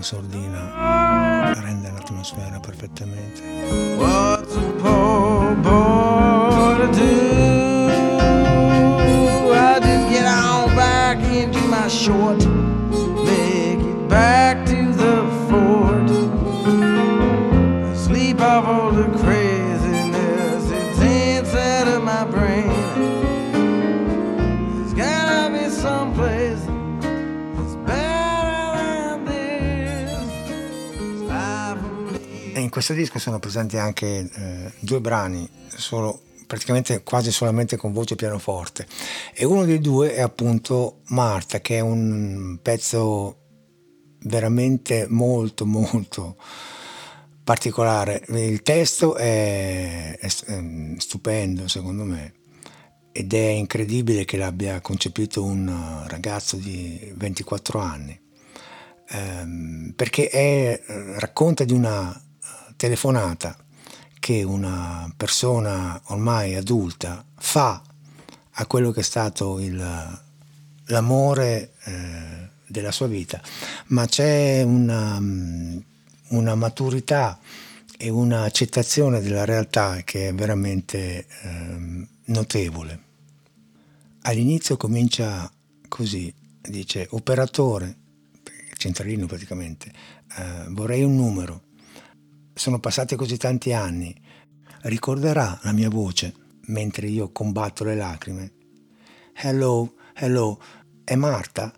Sordina 0.05 1.53
rende 1.55 1.91
l'atmosfera 1.91 2.61
perfettamente. 2.61 3.74
Questo 32.85 33.03
disco 33.03 33.19
sono 33.19 33.39
presenti 33.39 33.79
anche 33.79 34.29
eh, 34.31 34.73
due 34.81 35.01
brani, 35.01 35.49
solo, 35.75 36.21
praticamente 36.47 37.03
quasi 37.03 37.33
solamente 37.33 37.79
con 37.79 37.95
voce 37.95 38.15
pianoforte. 38.15 38.87
E 39.33 39.47
uno 39.47 39.65
dei 39.65 39.79
due 39.79 40.15
è 40.15 40.21
appunto 40.21 41.01
Marta, 41.07 41.63
che 41.63 41.79
è 41.79 41.81
un 41.81 42.59
pezzo 42.61 43.39
veramente 44.25 45.07
molto, 45.09 45.65
molto 45.65 46.37
particolare. 47.43 48.23
Il 48.29 48.61
testo 48.61 49.17
è, 49.17 50.19
è, 50.19 50.29
stupendo, 50.99 51.67
secondo 51.69 52.05
me 52.05 52.35
ed 53.13 53.33
è 53.33 53.49
incredibile 53.49 54.27
che 54.27 54.37
l'abbia 54.37 54.83
concepito 54.83 55.43
un 55.43 56.05
ragazzo 56.07 56.57
di 56.57 57.15
24 57.17 57.79
anni, 57.79 58.21
ehm, 59.09 59.95
perché 59.97 60.29
è, 60.29 60.83
racconta 61.17 61.65
di 61.65 61.73
una 61.73 62.21
telefonata 62.77 63.57
che 64.19 64.43
una 64.43 65.13
persona 65.17 66.01
ormai 66.07 66.55
adulta 66.55 67.25
fa 67.37 67.83
a 68.53 68.67
quello 68.67 68.91
che 68.91 69.01
è 69.01 69.03
stato 69.03 69.61
il, 69.61 69.77
l'amore 70.87 71.73
eh, 71.85 72.49
della 72.67 72.93
sua 72.93 73.07
vita, 73.07 73.41
ma 73.89 74.07
c'è 74.07 74.63
una, 74.63 75.21
una 76.29 76.55
maturità 76.55 77.39
e 77.97 78.09
un'accettazione 78.09 79.21
della 79.21 79.45
realtà 79.45 80.03
che 80.05 80.29
è 80.29 80.35
veramente 80.35 81.27
eh, 81.43 82.07
notevole. 82.25 83.03
All'inizio 84.23 84.77
comincia 84.77 85.51
così, 85.89 86.33
dice 86.61 87.07
operatore, 87.11 87.97
centralino 88.77 89.27
praticamente, 89.27 89.93
eh, 90.39 90.65
vorrei 90.69 91.03
un 91.03 91.15
numero, 91.15 91.63
sono 92.55 92.79
passati 92.79 93.17
così 93.17 93.37
tanti 93.37 93.73
anni, 93.73 94.15
ricorderà 94.83 95.59
la 95.63 95.73
mia 95.73 95.91
voce 95.91 96.33
mentre 96.67 97.09
io 97.09 97.31
combatto 97.31 97.85
le 97.85 97.97
lacrime. 97.97 98.53
Hello, 99.35 99.95
hello, 100.15 100.61
è 101.03 101.17
Marta? 101.17 101.73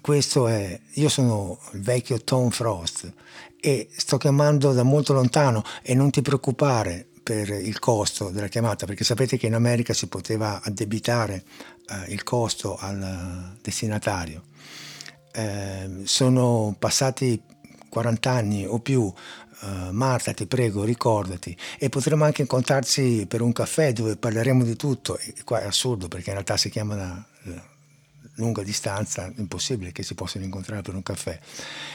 Questo 0.00 0.46
è, 0.46 0.80
io 0.94 1.08
sono 1.08 1.58
il 1.72 1.82
vecchio 1.82 2.22
Tom 2.22 2.50
Frost 2.50 3.12
e 3.60 3.88
sto 3.90 4.16
chiamando 4.16 4.72
da 4.72 4.84
molto 4.84 5.12
lontano 5.12 5.64
e 5.82 5.94
non 5.94 6.10
ti 6.10 6.22
preoccupare 6.22 7.08
per 7.22 7.50
il 7.50 7.78
costo 7.80 8.30
della 8.30 8.46
chiamata 8.46 8.86
perché 8.86 9.04
sapete 9.04 9.36
che 9.36 9.46
in 9.46 9.54
America 9.54 9.92
si 9.92 10.06
poteva 10.06 10.60
addebitare 10.62 11.44
eh, 11.88 12.12
il 12.12 12.22
costo 12.22 12.76
al 12.76 13.56
destinatario. 13.60 14.44
Eh, 15.32 16.02
sono 16.04 16.74
passati 16.78 17.40
40 17.88 18.30
anni 18.30 18.64
o 18.66 18.78
più 18.78 19.12
uh, 19.60 19.90
Marta 19.92 20.32
ti 20.32 20.46
prego 20.46 20.84
ricordati. 20.84 21.56
E 21.78 21.88
potremo 21.88 22.24
anche 22.24 22.42
incontrarsi 22.42 23.26
per 23.26 23.40
un 23.40 23.52
caffè 23.52 23.92
dove 23.92 24.16
parleremo 24.16 24.64
di 24.64 24.76
tutto. 24.76 25.18
E 25.18 25.34
qua 25.44 25.60
è 25.62 25.66
assurdo 25.66 26.08
perché 26.08 26.28
in 26.28 26.34
realtà 26.34 26.56
si 26.56 26.70
chiama 26.70 26.94
da 26.94 27.24
lunga 28.40 28.62
distanza 28.62 29.30
impossibile 29.36 29.92
che 29.92 30.02
si 30.02 30.14
possano 30.14 30.44
incontrare 30.44 30.82
per 30.82 30.94
un 30.94 31.02
caffè. 31.02 31.38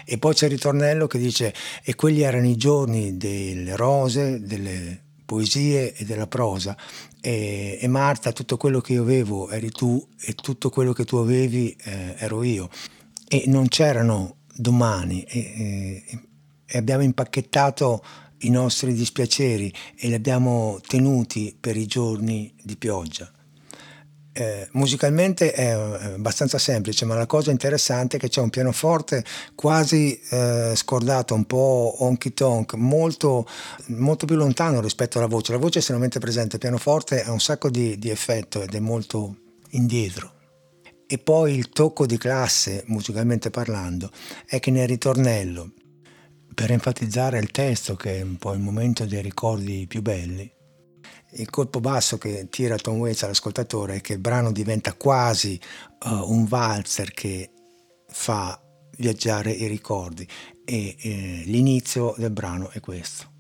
E 0.06 0.18
poi 0.18 0.34
c'è 0.34 0.46
il 0.46 0.52
ritornello 0.52 1.08
che 1.08 1.18
dice 1.18 1.54
e 1.84 1.96
quelli 1.96 2.22
erano 2.22 2.48
i 2.48 2.56
giorni 2.56 3.18
delle 3.18 3.76
rose 3.76 4.40
delle 4.40 5.02
poesie 5.26 5.94
e 5.94 6.06
della 6.06 6.28
prosa. 6.28 6.78
E, 7.20 7.80
e 7.82 7.88
Marta 7.88 8.32
tutto 8.32 8.58
quello 8.58 8.80
che 8.80 8.94
io 8.94 9.02
avevo 9.02 9.50
eri 9.50 9.72
tu 9.72 10.08
e 10.22 10.34
tutto 10.36 10.70
quello 10.70 10.94
che 10.94 11.04
tu 11.04 11.18
avevi 11.18 11.76
eh, 11.84 12.16
ero 12.18 12.44
io. 12.44 12.70
E 13.28 13.44
non 13.48 13.68
c'erano 13.68 14.38
domani. 14.56 15.24
E, 15.24 15.40
e, 15.40 16.20
e 16.66 16.78
abbiamo 16.78 17.04
impacchettato 17.04 18.04
i 18.40 18.50
nostri 18.50 18.94
dispiaceri 18.94 19.74
e 19.98 20.08
li 20.08 20.14
abbiamo 20.14 20.80
tenuti 20.86 21.56
per 21.60 21.78
i 21.78 21.86
giorni 21.86 22.54
di 22.62 22.76
pioggia. 22.78 23.30
Eh, 24.38 24.68
musicalmente 24.74 25.54
è 25.54 25.70
abbastanza 25.70 26.58
semplice, 26.58 27.06
ma 27.06 27.16
la 27.16 27.26
cosa 27.26 27.52
interessante 27.52 28.18
è 28.18 28.20
che 28.20 28.28
c'è 28.28 28.42
un 28.42 28.50
pianoforte 28.50 29.24
quasi 29.56 30.20
eh, 30.30 30.74
scordato, 30.76 31.34
un 31.34 31.46
po' 31.46 31.96
honky 32.00 32.34
tonk, 32.34 32.74
molto, 32.74 33.48
molto, 33.88 34.26
più 34.26 34.36
lontano 34.36 34.82
rispetto 34.82 35.20
alla 35.20 35.28
voce. 35.28 35.54
La 35.54 35.58
voce 35.58 35.76
è 35.76 35.80
estremamente 35.80 36.20
presente, 36.20 36.56
il 36.56 36.62
pianoforte 36.62 37.24
ha 37.24 37.32
un 37.32 37.40
sacco 37.40 37.70
di, 37.70 37.98
di 37.98 38.10
effetto 38.10 38.62
ed 38.62 38.76
è 38.76 38.80
molto 38.80 39.38
indietro. 39.70 40.34
E 41.08 41.18
poi 41.18 41.56
il 41.56 41.70
tocco 41.70 42.06
di 42.06 42.18
classe, 42.18 42.84
musicalmente 42.88 43.50
parlando, 43.52 44.12
è 44.46 44.60
che 44.60 44.70
nel 44.70 44.88
ritornello 44.88 45.72
per 46.56 46.72
enfatizzare 46.72 47.38
il 47.38 47.52
testo, 47.52 47.96
che 47.96 48.20
è 48.20 48.22
un 48.22 48.38
po' 48.38 48.54
il 48.54 48.62
momento 48.62 49.06
dei 49.06 49.22
ricordi 49.22 49.86
più 49.88 50.02
belli, 50.02 50.52
il 51.38 51.50
colpo 51.50 51.82
basso 51.82 52.18
che 52.18 52.48
tira 52.50 52.78
Tom 52.78 52.98
Waits 52.98 53.24
all'ascoltatore 53.24 53.96
è 53.96 54.02
che 54.02 54.14
il 54.14 54.20
brano 54.20 54.54
diventa 54.54 54.94
quasi 54.94 55.60
uh, 56.06 56.32
un 56.32 56.46
valzer 56.46 57.12
che 57.12 57.52
fa 58.08 58.58
viaggiare 58.98 59.52
i 59.52 59.68
ricordi 59.68 60.26
e 60.64 60.96
eh, 60.98 61.42
l'inizio 61.46 62.16
del 62.18 62.32
brano 62.32 62.70
è 62.70 62.80
questo. 62.80 63.34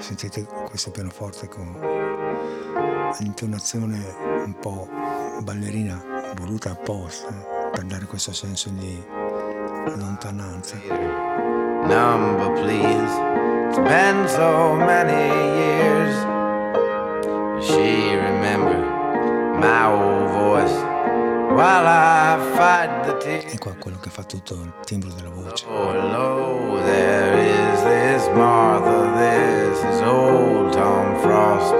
Sentite 0.00 0.44
questo 0.68 0.90
pianoforte 0.90 1.46
con 1.48 1.78
l'intonazione 3.18 4.04
un 4.44 4.56
po' 4.60 4.88
ballerina 5.42 6.02
voluta 6.36 6.70
apposta 6.70 7.32
per 7.72 7.84
dare 7.84 8.06
questo 8.06 8.32
senso 8.32 8.70
di 8.70 9.02
lontananza. 9.96 10.76
Number 11.86 12.52
please, 12.52 13.12
it's 13.68 13.78
been 13.78 14.26
so 14.28 14.74
many 14.74 15.30
years. 15.56 16.14
She 17.64 18.16
remember 18.16 18.78
my 19.58 19.86
old 19.86 20.30
voice 20.30 20.74
while 21.54 21.86
I 21.86 22.38
fight 22.56 23.04
the 23.06 23.16
tears. 23.18 23.52
E 23.52 23.58
qua 23.58 23.74
quello 23.78 23.98
che 23.98 24.10
fa 24.10 24.24
tutto 24.24 24.54
il 24.54 24.72
timbro 24.84 25.10
della 25.10 25.30
voce. 25.30 25.64
Oh, 25.68 25.92
low, 25.92 26.82
there 26.84 27.38
is 27.38 27.82
this 27.82 28.28
Martha, 28.34 29.14
this 29.16 29.78
is 29.84 30.00
old 30.02 30.72
Tom 30.72 31.16
Frost. 31.20 31.72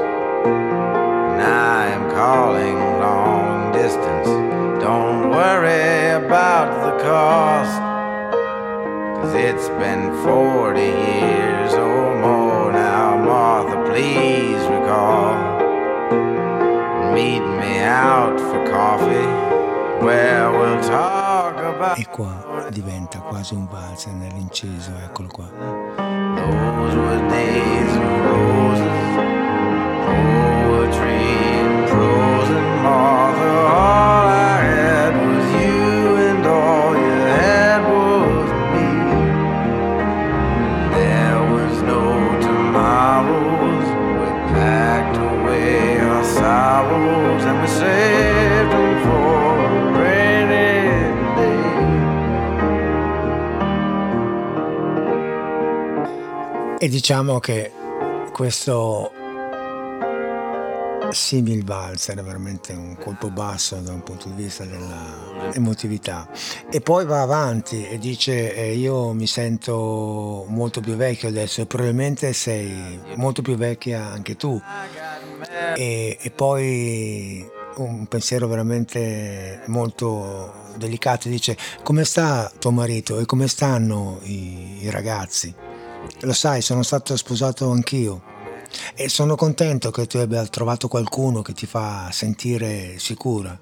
And 0.45 1.43
I 1.43 1.89
am 1.93 2.09
calling 2.15 2.77
long 3.01 3.46
distance. 3.87 4.27
Don't 4.83 5.31
worry 5.31 6.11
about 6.25 6.69
the 6.85 6.93
cost. 7.05 7.77
Cause 9.21 9.35
it's 9.35 9.69
been 9.81 10.05
40 10.25 10.81
years 10.81 11.73
or 11.75 12.05
more 12.21 12.73
now. 12.73 13.17
Martha, 13.17 13.77
please 13.91 14.63
recall. 14.77 15.35
Meet 17.15 17.45
me 17.61 17.73
out 17.81 18.37
for 18.49 18.61
coffee. 18.77 19.31
Where 20.05 20.51
we'll 20.51 20.83
talk 20.83 21.55
about. 21.57 21.99
E 21.99 22.07
qua 22.07 22.67
diventa 22.71 23.21
quasi 23.21 23.55
un 23.55 23.69
valzer 23.69 24.13
nell'inciso, 24.13 24.91
eccolo 25.05 25.29
qua. 25.29 25.49
Those 26.37 26.97
were 26.97 27.29
days 27.29 27.97
of 27.97 28.25
roses. 28.31 29.27
E 56.87 56.89
diciamo 56.89 57.41
che 57.41 57.73
questo 58.31 59.11
simil 61.11 61.65
valsa, 61.65 62.13
era 62.13 62.23
veramente 62.23 62.75
un 62.75 62.97
colpo 62.97 63.29
basso 63.29 63.75
da 63.81 63.93
un 63.93 64.05
punto 64.05 64.29
di 64.29 64.45
vista 64.45 64.65
dell'emotività. 64.65 66.29
E 66.71 66.81
poi 66.81 67.05
va 67.05 67.23
avanti 67.23 67.89
e 67.89 67.99
dice 67.99 68.55
eh, 68.55 68.77
io 68.77 69.13
mi 69.15 69.27
sento 69.27 70.45
molto 70.47 70.81
più 70.81 70.95
vecchio 70.95 71.27
adesso 71.27 71.61
e 71.61 71.67
probabilmente 71.67 72.33
sei 72.33 73.01
molto 73.17 73.43
più 73.43 73.57
vecchia 73.57 74.07
anche 74.07 74.37
tu. 74.37 74.57
E, 75.75 76.19
e 76.21 76.31
poi 76.31 77.45
un 77.79 78.07
pensiero 78.07 78.47
veramente 78.47 79.63
molto 79.67 80.53
delicato, 80.77 81.29
dice 81.29 81.57
come 81.83 82.05
sta 82.05 82.49
tuo 82.61 82.71
marito 82.71 83.19
e 83.19 83.27
come 83.27 83.49
stanno 83.49 84.21
i, 84.23 84.85
i 84.85 84.91
ragazzi? 84.91 85.66
Lo 86.21 86.33
sai, 86.33 86.63
sono 86.63 86.83
stato 86.83 87.17
sposato 87.17 87.71
anch'io 87.71 88.35
e 88.95 89.09
sono 89.09 89.37
contento 89.37 89.91
che 89.91 90.07
tu 90.07 90.19
abbia 90.19 90.45
trovato 90.47 90.89
qualcuno 90.89 91.43
che 91.43 91.53
ti 91.53 91.67
fa 91.67 92.11
sentire 92.11 92.99
sicura, 92.99 93.59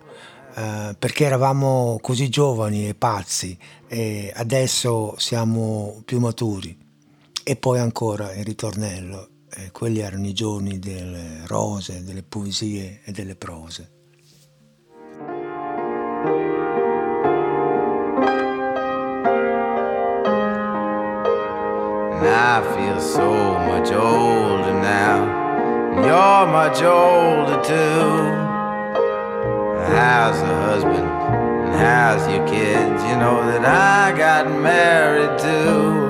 eh, 0.54 0.94
perché 0.98 1.24
eravamo 1.24 1.98
così 2.00 2.28
giovani 2.28 2.88
e 2.88 2.94
pazzi 2.94 3.57
e 3.87 4.33
adesso 4.35 5.14
siamo 5.18 6.02
più 6.04 6.20
maturi. 6.20 6.76
E 7.42 7.57
poi 7.57 7.78
ancora 7.78 8.33
il 8.33 8.44
ritornello, 8.44 9.28
eh, 9.50 9.70
quelli 9.70 10.00
erano 10.00 10.26
i 10.26 10.33
giorni 10.33 10.78
delle 10.78 11.46
rose, 11.46 12.02
delle 12.04 12.22
poesie 12.22 13.00
e 13.04 13.12
delle 13.12 13.37
prose. 13.37 13.90
I 22.26 22.62
feel 22.74 23.00
so 23.00 23.54
much 23.70 23.92
older 23.92 24.72
now. 24.72 25.18
And 25.94 26.04
you're 26.04 26.46
much 26.60 26.80
older 26.82 27.58
too. 27.62 28.54
How's 29.94 30.38
the 30.40 30.54
husband? 30.68 31.08
And 31.64 31.74
how's 31.74 32.26
your 32.32 32.46
kids? 32.46 33.02
You 33.08 33.16
know 33.22 33.38
that 33.50 33.64
I 33.64 34.16
got 34.16 34.50
married 34.50 35.38
too. 35.38 36.04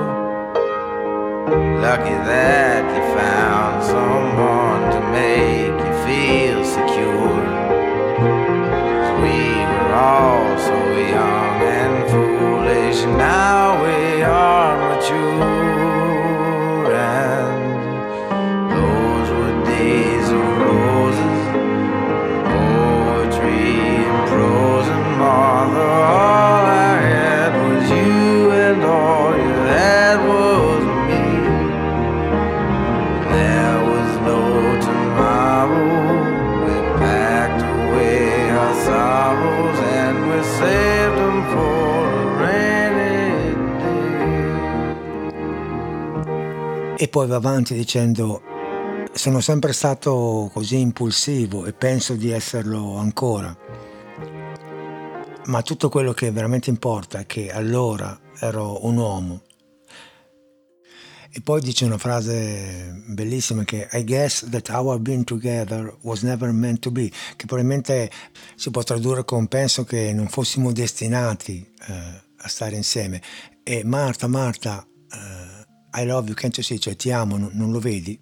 Lucky 1.85 2.17
that 2.31 2.81
you 2.95 3.03
found 3.19 3.83
someone 3.83 4.81
to 4.95 5.01
make 5.11 5.75
you 5.85 5.93
feel 6.07 6.59
secure. 6.77 7.43
Cause 8.17 9.13
we 9.21 9.39
were 9.69 9.93
all 9.93 10.57
so 10.57 10.77
young 11.15 11.57
and 11.79 11.95
foolish, 12.09 12.99
and 13.03 13.17
now 13.17 13.83
we 13.83 14.23
are 14.23 14.64
E 47.05 47.07
poi 47.07 47.27
va 47.27 47.35
avanti 47.35 47.75
dicendo 47.75 48.41
sono 49.13 49.39
sempre 49.39 49.73
stato 49.73 50.49
così 50.51 50.79
impulsivo 50.79 51.65
e 51.65 51.73
penso 51.73 52.15
di 52.15 52.31
esserlo 52.31 52.97
ancora. 52.97 53.55
Ma 55.45 55.61
tutto 55.61 55.89
quello 55.89 56.13
che 56.13 56.31
veramente 56.31 56.71
importa 56.71 57.19
è 57.19 57.27
che 57.27 57.51
allora 57.51 58.19
ero 58.39 58.87
un 58.87 58.97
uomo. 58.97 59.43
E 61.29 61.41
poi 61.41 61.61
dice 61.61 61.85
una 61.85 61.99
frase 61.99 63.03
bellissima 63.05 63.63
che 63.65 63.87
I 63.91 64.03
guess 64.03 64.49
that 64.49 64.69
our 64.69 64.99
being 64.99 65.25
together 65.25 65.95
was 66.01 66.23
never 66.23 66.51
meant 66.51 66.79
to 66.79 66.89
be, 66.89 67.11
che 67.35 67.45
probabilmente 67.45 68.09
si 68.55 68.71
può 68.71 68.81
tradurre 68.81 69.25
con 69.25 69.45
penso 69.45 69.83
che 69.83 70.11
non 70.11 70.27
fossimo 70.27 70.71
destinati 70.71 71.71
eh, 71.87 71.93
a 72.37 72.47
stare 72.47 72.75
insieme. 72.75 73.21
E 73.61 73.83
Marta, 73.83 74.25
Marta, 74.25 74.83
eh, 75.11 75.44
i 75.95 76.05
love 76.05 76.27
you, 76.27 76.35
can't 76.35 76.55
you 76.57 76.63
see, 76.63 76.79
cioè 76.79 76.95
ti 76.95 77.11
amo, 77.11 77.37
non, 77.37 77.51
non 77.53 77.71
lo 77.71 77.79
vedi? 77.79 78.19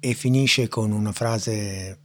E 0.00 0.14
finisce 0.14 0.68
con 0.68 0.90
una 0.92 1.12
frase 1.12 1.98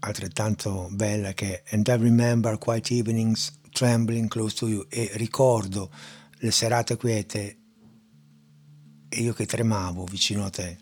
altrettanto 0.00 0.88
bella 0.90 1.32
che 1.32 1.62
And 1.70 1.86
I 1.86 1.96
remember 1.96 2.58
quiet 2.58 2.90
evenings 2.90 3.58
trembling 3.72 4.28
close 4.28 4.54
to 4.56 4.68
you 4.68 4.86
e 4.88 5.10
ricordo 5.14 5.90
le 6.38 6.50
serate 6.50 6.96
quiete 6.96 7.56
e 9.08 9.20
io 9.20 9.32
che 9.32 9.46
tremavo 9.46 10.04
vicino 10.04 10.44
a 10.44 10.50
te. 10.50 10.78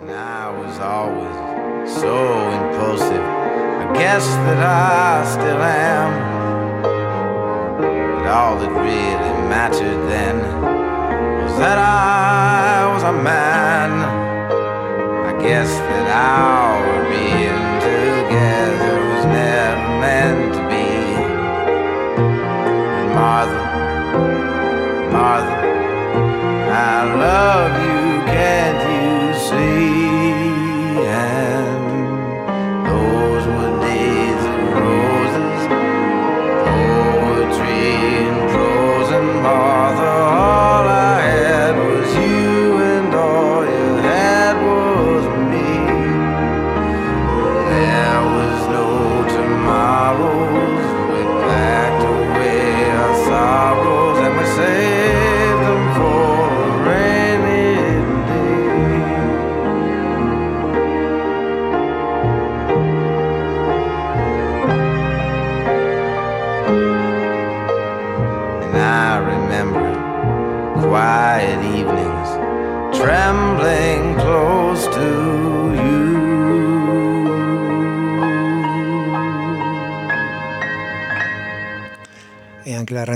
And 0.00 0.10
I 0.10 0.50
was 0.50 0.78
always 0.78 1.98
so 1.98 2.50
impulsive 2.50 3.22
I 3.22 3.92
guess 3.94 4.26
that 4.26 4.58
I 4.58 5.24
still 5.30 5.62
am 5.62 6.32
But 8.18 8.26
all 8.26 8.58
that 8.58 8.70
really 8.70 9.48
mattered 9.48 10.08
then 10.08 10.83
that 11.58 11.78
I 11.78 12.92
was 12.92 13.02
a 13.02 13.12
man. 13.12 13.90
I 15.30 15.42
guess 15.42 15.70
that 15.70 16.08
our 16.10 16.93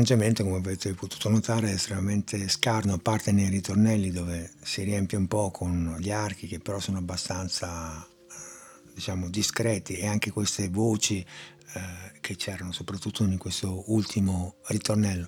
l'arrangiamento, 0.08 0.44
come 0.44 0.56
avete 0.56 0.94
potuto 0.94 1.28
notare, 1.28 1.68
è 1.68 1.74
estremamente 1.74 2.48
scarno, 2.48 2.94
a 2.94 2.98
parte 2.98 3.30
nei 3.32 3.48
ritornelli 3.48 4.10
dove 4.10 4.50
si 4.62 4.82
riempie 4.82 5.18
un 5.18 5.26
po' 5.26 5.50
con 5.50 5.96
gli 5.98 6.10
archi 6.10 6.46
che 6.46 6.58
però 6.58 6.80
sono 6.80 6.98
abbastanza 6.98 8.02
eh, 8.06 8.92
diciamo 8.94 9.28
discreti 9.28 9.96
e 9.96 10.06
anche 10.06 10.30
queste 10.30 10.70
voci 10.70 11.18
eh, 11.18 12.18
che 12.20 12.36
c'erano 12.36 12.72
soprattutto 12.72 13.22
in 13.24 13.36
questo 13.36 13.84
ultimo 13.92 14.56
ritornello. 14.68 15.26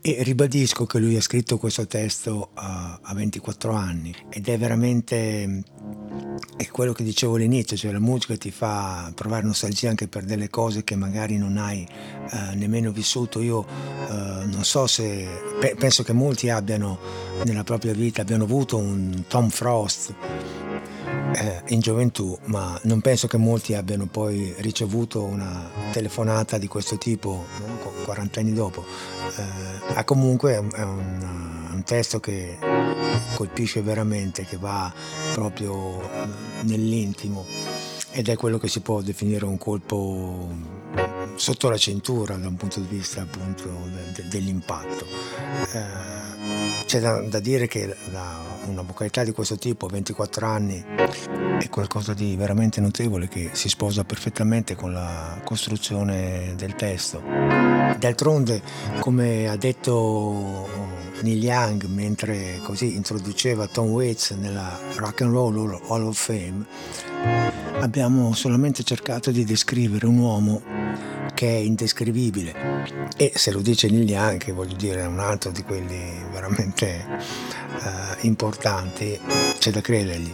E 0.00 0.22
ribadisco 0.22 0.86
che 0.86 0.98
lui 0.98 1.16
ha 1.16 1.20
scritto 1.20 1.58
questo 1.58 1.86
testo 1.86 2.50
a, 2.54 2.98
a 3.02 3.14
24 3.14 3.72
anni 3.72 4.14
ed 4.30 4.48
è 4.48 4.58
veramente 4.58 5.62
è 6.56 6.66
quello 6.68 6.92
che 6.92 7.04
dicevo 7.04 7.36
all'inizio, 7.36 7.76
cioè 7.76 7.92
la 7.92 8.00
musica 8.00 8.36
ti 8.36 8.50
fa 8.50 9.10
provare 9.14 9.44
nostalgia 9.46 9.88
anche 9.88 10.08
per 10.08 10.24
delle 10.24 10.50
cose 10.50 10.84
che 10.84 10.96
magari 10.96 11.36
non 11.36 11.56
hai 11.56 11.86
eh, 11.86 12.54
nemmeno 12.54 12.90
vissuto. 12.90 13.40
Io 13.40 13.64
eh, 13.64 14.44
non 14.46 14.64
so 14.64 14.86
se, 14.86 15.26
pe- 15.60 15.76
penso 15.78 16.02
che 16.02 16.12
molti 16.12 16.50
abbiano 16.50 16.98
nella 17.44 17.64
propria 17.64 17.92
vita, 17.92 18.22
abbiano 18.22 18.44
avuto 18.44 18.76
un 18.76 19.24
Tom 19.28 19.48
Frost 19.50 20.14
eh, 21.34 21.62
in 21.68 21.80
gioventù, 21.80 22.36
ma 22.44 22.78
non 22.84 23.00
penso 23.00 23.26
che 23.26 23.36
molti 23.36 23.74
abbiano 23.74 24.06
poi 24.06 24.54
ricevuto 24.58 25.22
una 25.22 25.70
telefonata 25.92 26.58
di 26.58 26.66
questo 26.66 26.98
tipo 26.98 27.46
no? 27.64 27.78
40 28.04 28.40
anni 28.40 28.52
dopo. 28.52 28.84
Eh, 29.36 30.04
comunque 30.04 30.54
è 30.54 30.58
un, 30.58 30.70
un 30.74 31.37
testo 31.88 32.20
che 32.20 32.58
colpisce 33.34 33.80
veramente, 33.80 34.44
che 34.44 34.58
va 34.58 34.92
proprio 35.32 36.06
nell'intimo. 36.64 37.46
ed 38.10 38.28
è 38.28 38.36
quello 38.36 38.58
che 38.58 38.68
si 38.68 38.80
può 38.80 39.00
definire 39.00 39.46
un 39.46 39.56
colpo 39.56 40.54
sotto 41.36 41.70
la 41.70 41.78
cintura 41.78 42.36
da 42.36 42.48
un 42.48 42.56
punto 42.56 42.80
di 42.80 42.86
vista 42.88 43.22
appunto 43.22 43.70
de, 43.94 44.12
de, 44.12 44.28
dell'impatto. 44.28 45.06
Eh, 45.72 46.84
c'è 46.84 47.00
da, 47.00 47.22
da, 47.22 47.40
dire 47.40 47.66
che 47.66 47.96
la, 48.10 48.38
una 48.66 48.82
vocalità 48.82 49.24
di 49.24 49.32
questo 49.32 49.56
tipo 49.56 49.86
a 49.86 49.90
24 49.90 50.46
anni 50.46 50.84
è 51.58 51.68
qualcosa 51.70 52.12
di 52.12 52.36
veramente 52.36 52.82
notevole 52.82 53.28
che 53.28 53.50
si 53.52 53.70
sposa 53.70 54.04
perfettamente 54.04 54.74
con 54.74 54.92
la 54.92 55.40
costruzione 55.42 56.52
del 56.54 56.74
testo. 56.74 57.22
D'altronde, 57.98 58.60
come 59.00 59.48
ha 59.48 59.56
detto 59.56 60.97
Neil 61.22 61.42
Young 61.42 61.84
mentre 61.84 62.60
così 62.62 62.94
introduceva 62.94 63.66
Tom 63.66 63.88
Waits 63.88 64.30
nella 64.30 64.78
Rock 64.96 65.22
and 65.22 65.32
Roll 65.32 65.80
Hall 65.88 66.06
of 66.06 66.18
Fame, 66.18 66.64
abbiamo 67.80 68.32
solamente 68.34 68.82
cercato 68.84 69.30
di 69.30 69.44
descrivere 69.44 70.06
un 70.06 70.18
uomo 70.18 70.62
che 71.34 71.48
è 71.48 71.58
indescrivibile 71.58 72.98
e 73.16 73.32
se 73.34 73.50
lo 73.50 73.60
dice 73.60 73.88
Neil 73.88 74.08
Young, 74.08 74.38
che 74.38 74.52
voglio 74.52 74.76
dire 74.76 75.02
è 75.02 75.06
un 75.06 75.20
altro 75.20 75.50
di 75.50 75.62
quelli 75.62 76.00
veramente 76.32 77.04
uh, 77.06 78.26
importanti, 78.26 79.18
c'è 79.58 79.70
da 79.70 79.80
credergli. 79.80 80.32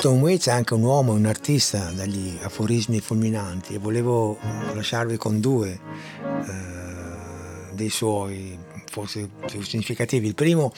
Tom 0.00 0.20
Waits 0.20 0.48
è 0.48 0.50
anche 0.52 0.74
un 0.74 0.82
uomo, 0.82 1.12
un 1.12 1.24
artista 1.24 1.90
dagli 1.92 2.38
aforismi 2.42 3.00
fulminanti 3.00 3.74
e 3.74 3.78
volevo 3.78 4.38
lasciarvi 4.74 5.16
con 5.16 5.40
due 5.40 5.80
uh, 6.22 7.74
dei 7.74 7.88
suoi 7.88 8.58
forse 8.94 9.28
più 9.46 9.60
significativi. 9.62 10.28
Il 10.28 10.36
primo 10.36 10.72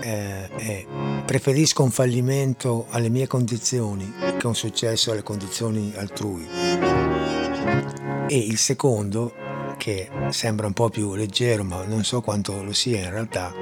eh, 0.00 0.48
è 0.48 0.86
preferisco 1.26 1.82
un 1.82 1.90
fallimento 1.90 2.86
alle 2.88 3.10
mie 3.10 3.26
condizioni 3.26 4.10
che 4.38 4.46
un 4.46 4.54
successo 4.54 5.12
alle 5.12 5.22
condizioni 5.22 5.92
altrui. 5.94 6.48
E 8.26 8.38
il 8.38 8.56
secondo, 8.56 9.34
che 9.76 10.08
sembra 10.30 10.66
un 10.66 10.72
po' 10.72 10.88
più 10.88 11.14
leggero, 11.14 11.62
ma 11.62 11.84
non 11.84 12.04
so 12.04 12.22
quanto 12.22 12.62
lo 12.62 12.72
sia 12.72 13.00
in 13.00 13.10
realtà, 13.10 13.52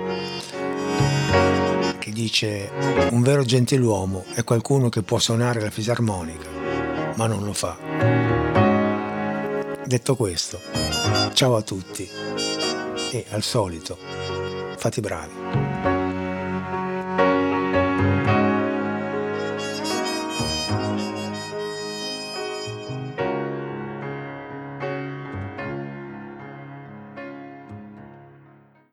che 1.98 2.12
dice 2.12 2.70
un 3.10 3.22
vero 3.22 3.42
gentiluomo 3.42 4.24
è 4.34 4.44
qualcuno 4.44 4.88
che 4.88 5.02
può 5.02 5.18
suonare 5.18 5.60
la 5.60 5.70
fisarmonica, 5.70 6.48
ma 7.16 7.26
non 7.26 7.44
lo 7.44 7.52
fa. 7.52 7.76
Detto 9.84 10.14
questo, 10.14 10.60
ciao 11.32 11.56
a 11.56 11.62
tutti 11.62 12.49
e 13.10 13.24
al 13.30 13.42
solito 13.42 13.96
fate 14.76 15.00
bravi. 15.00 15.59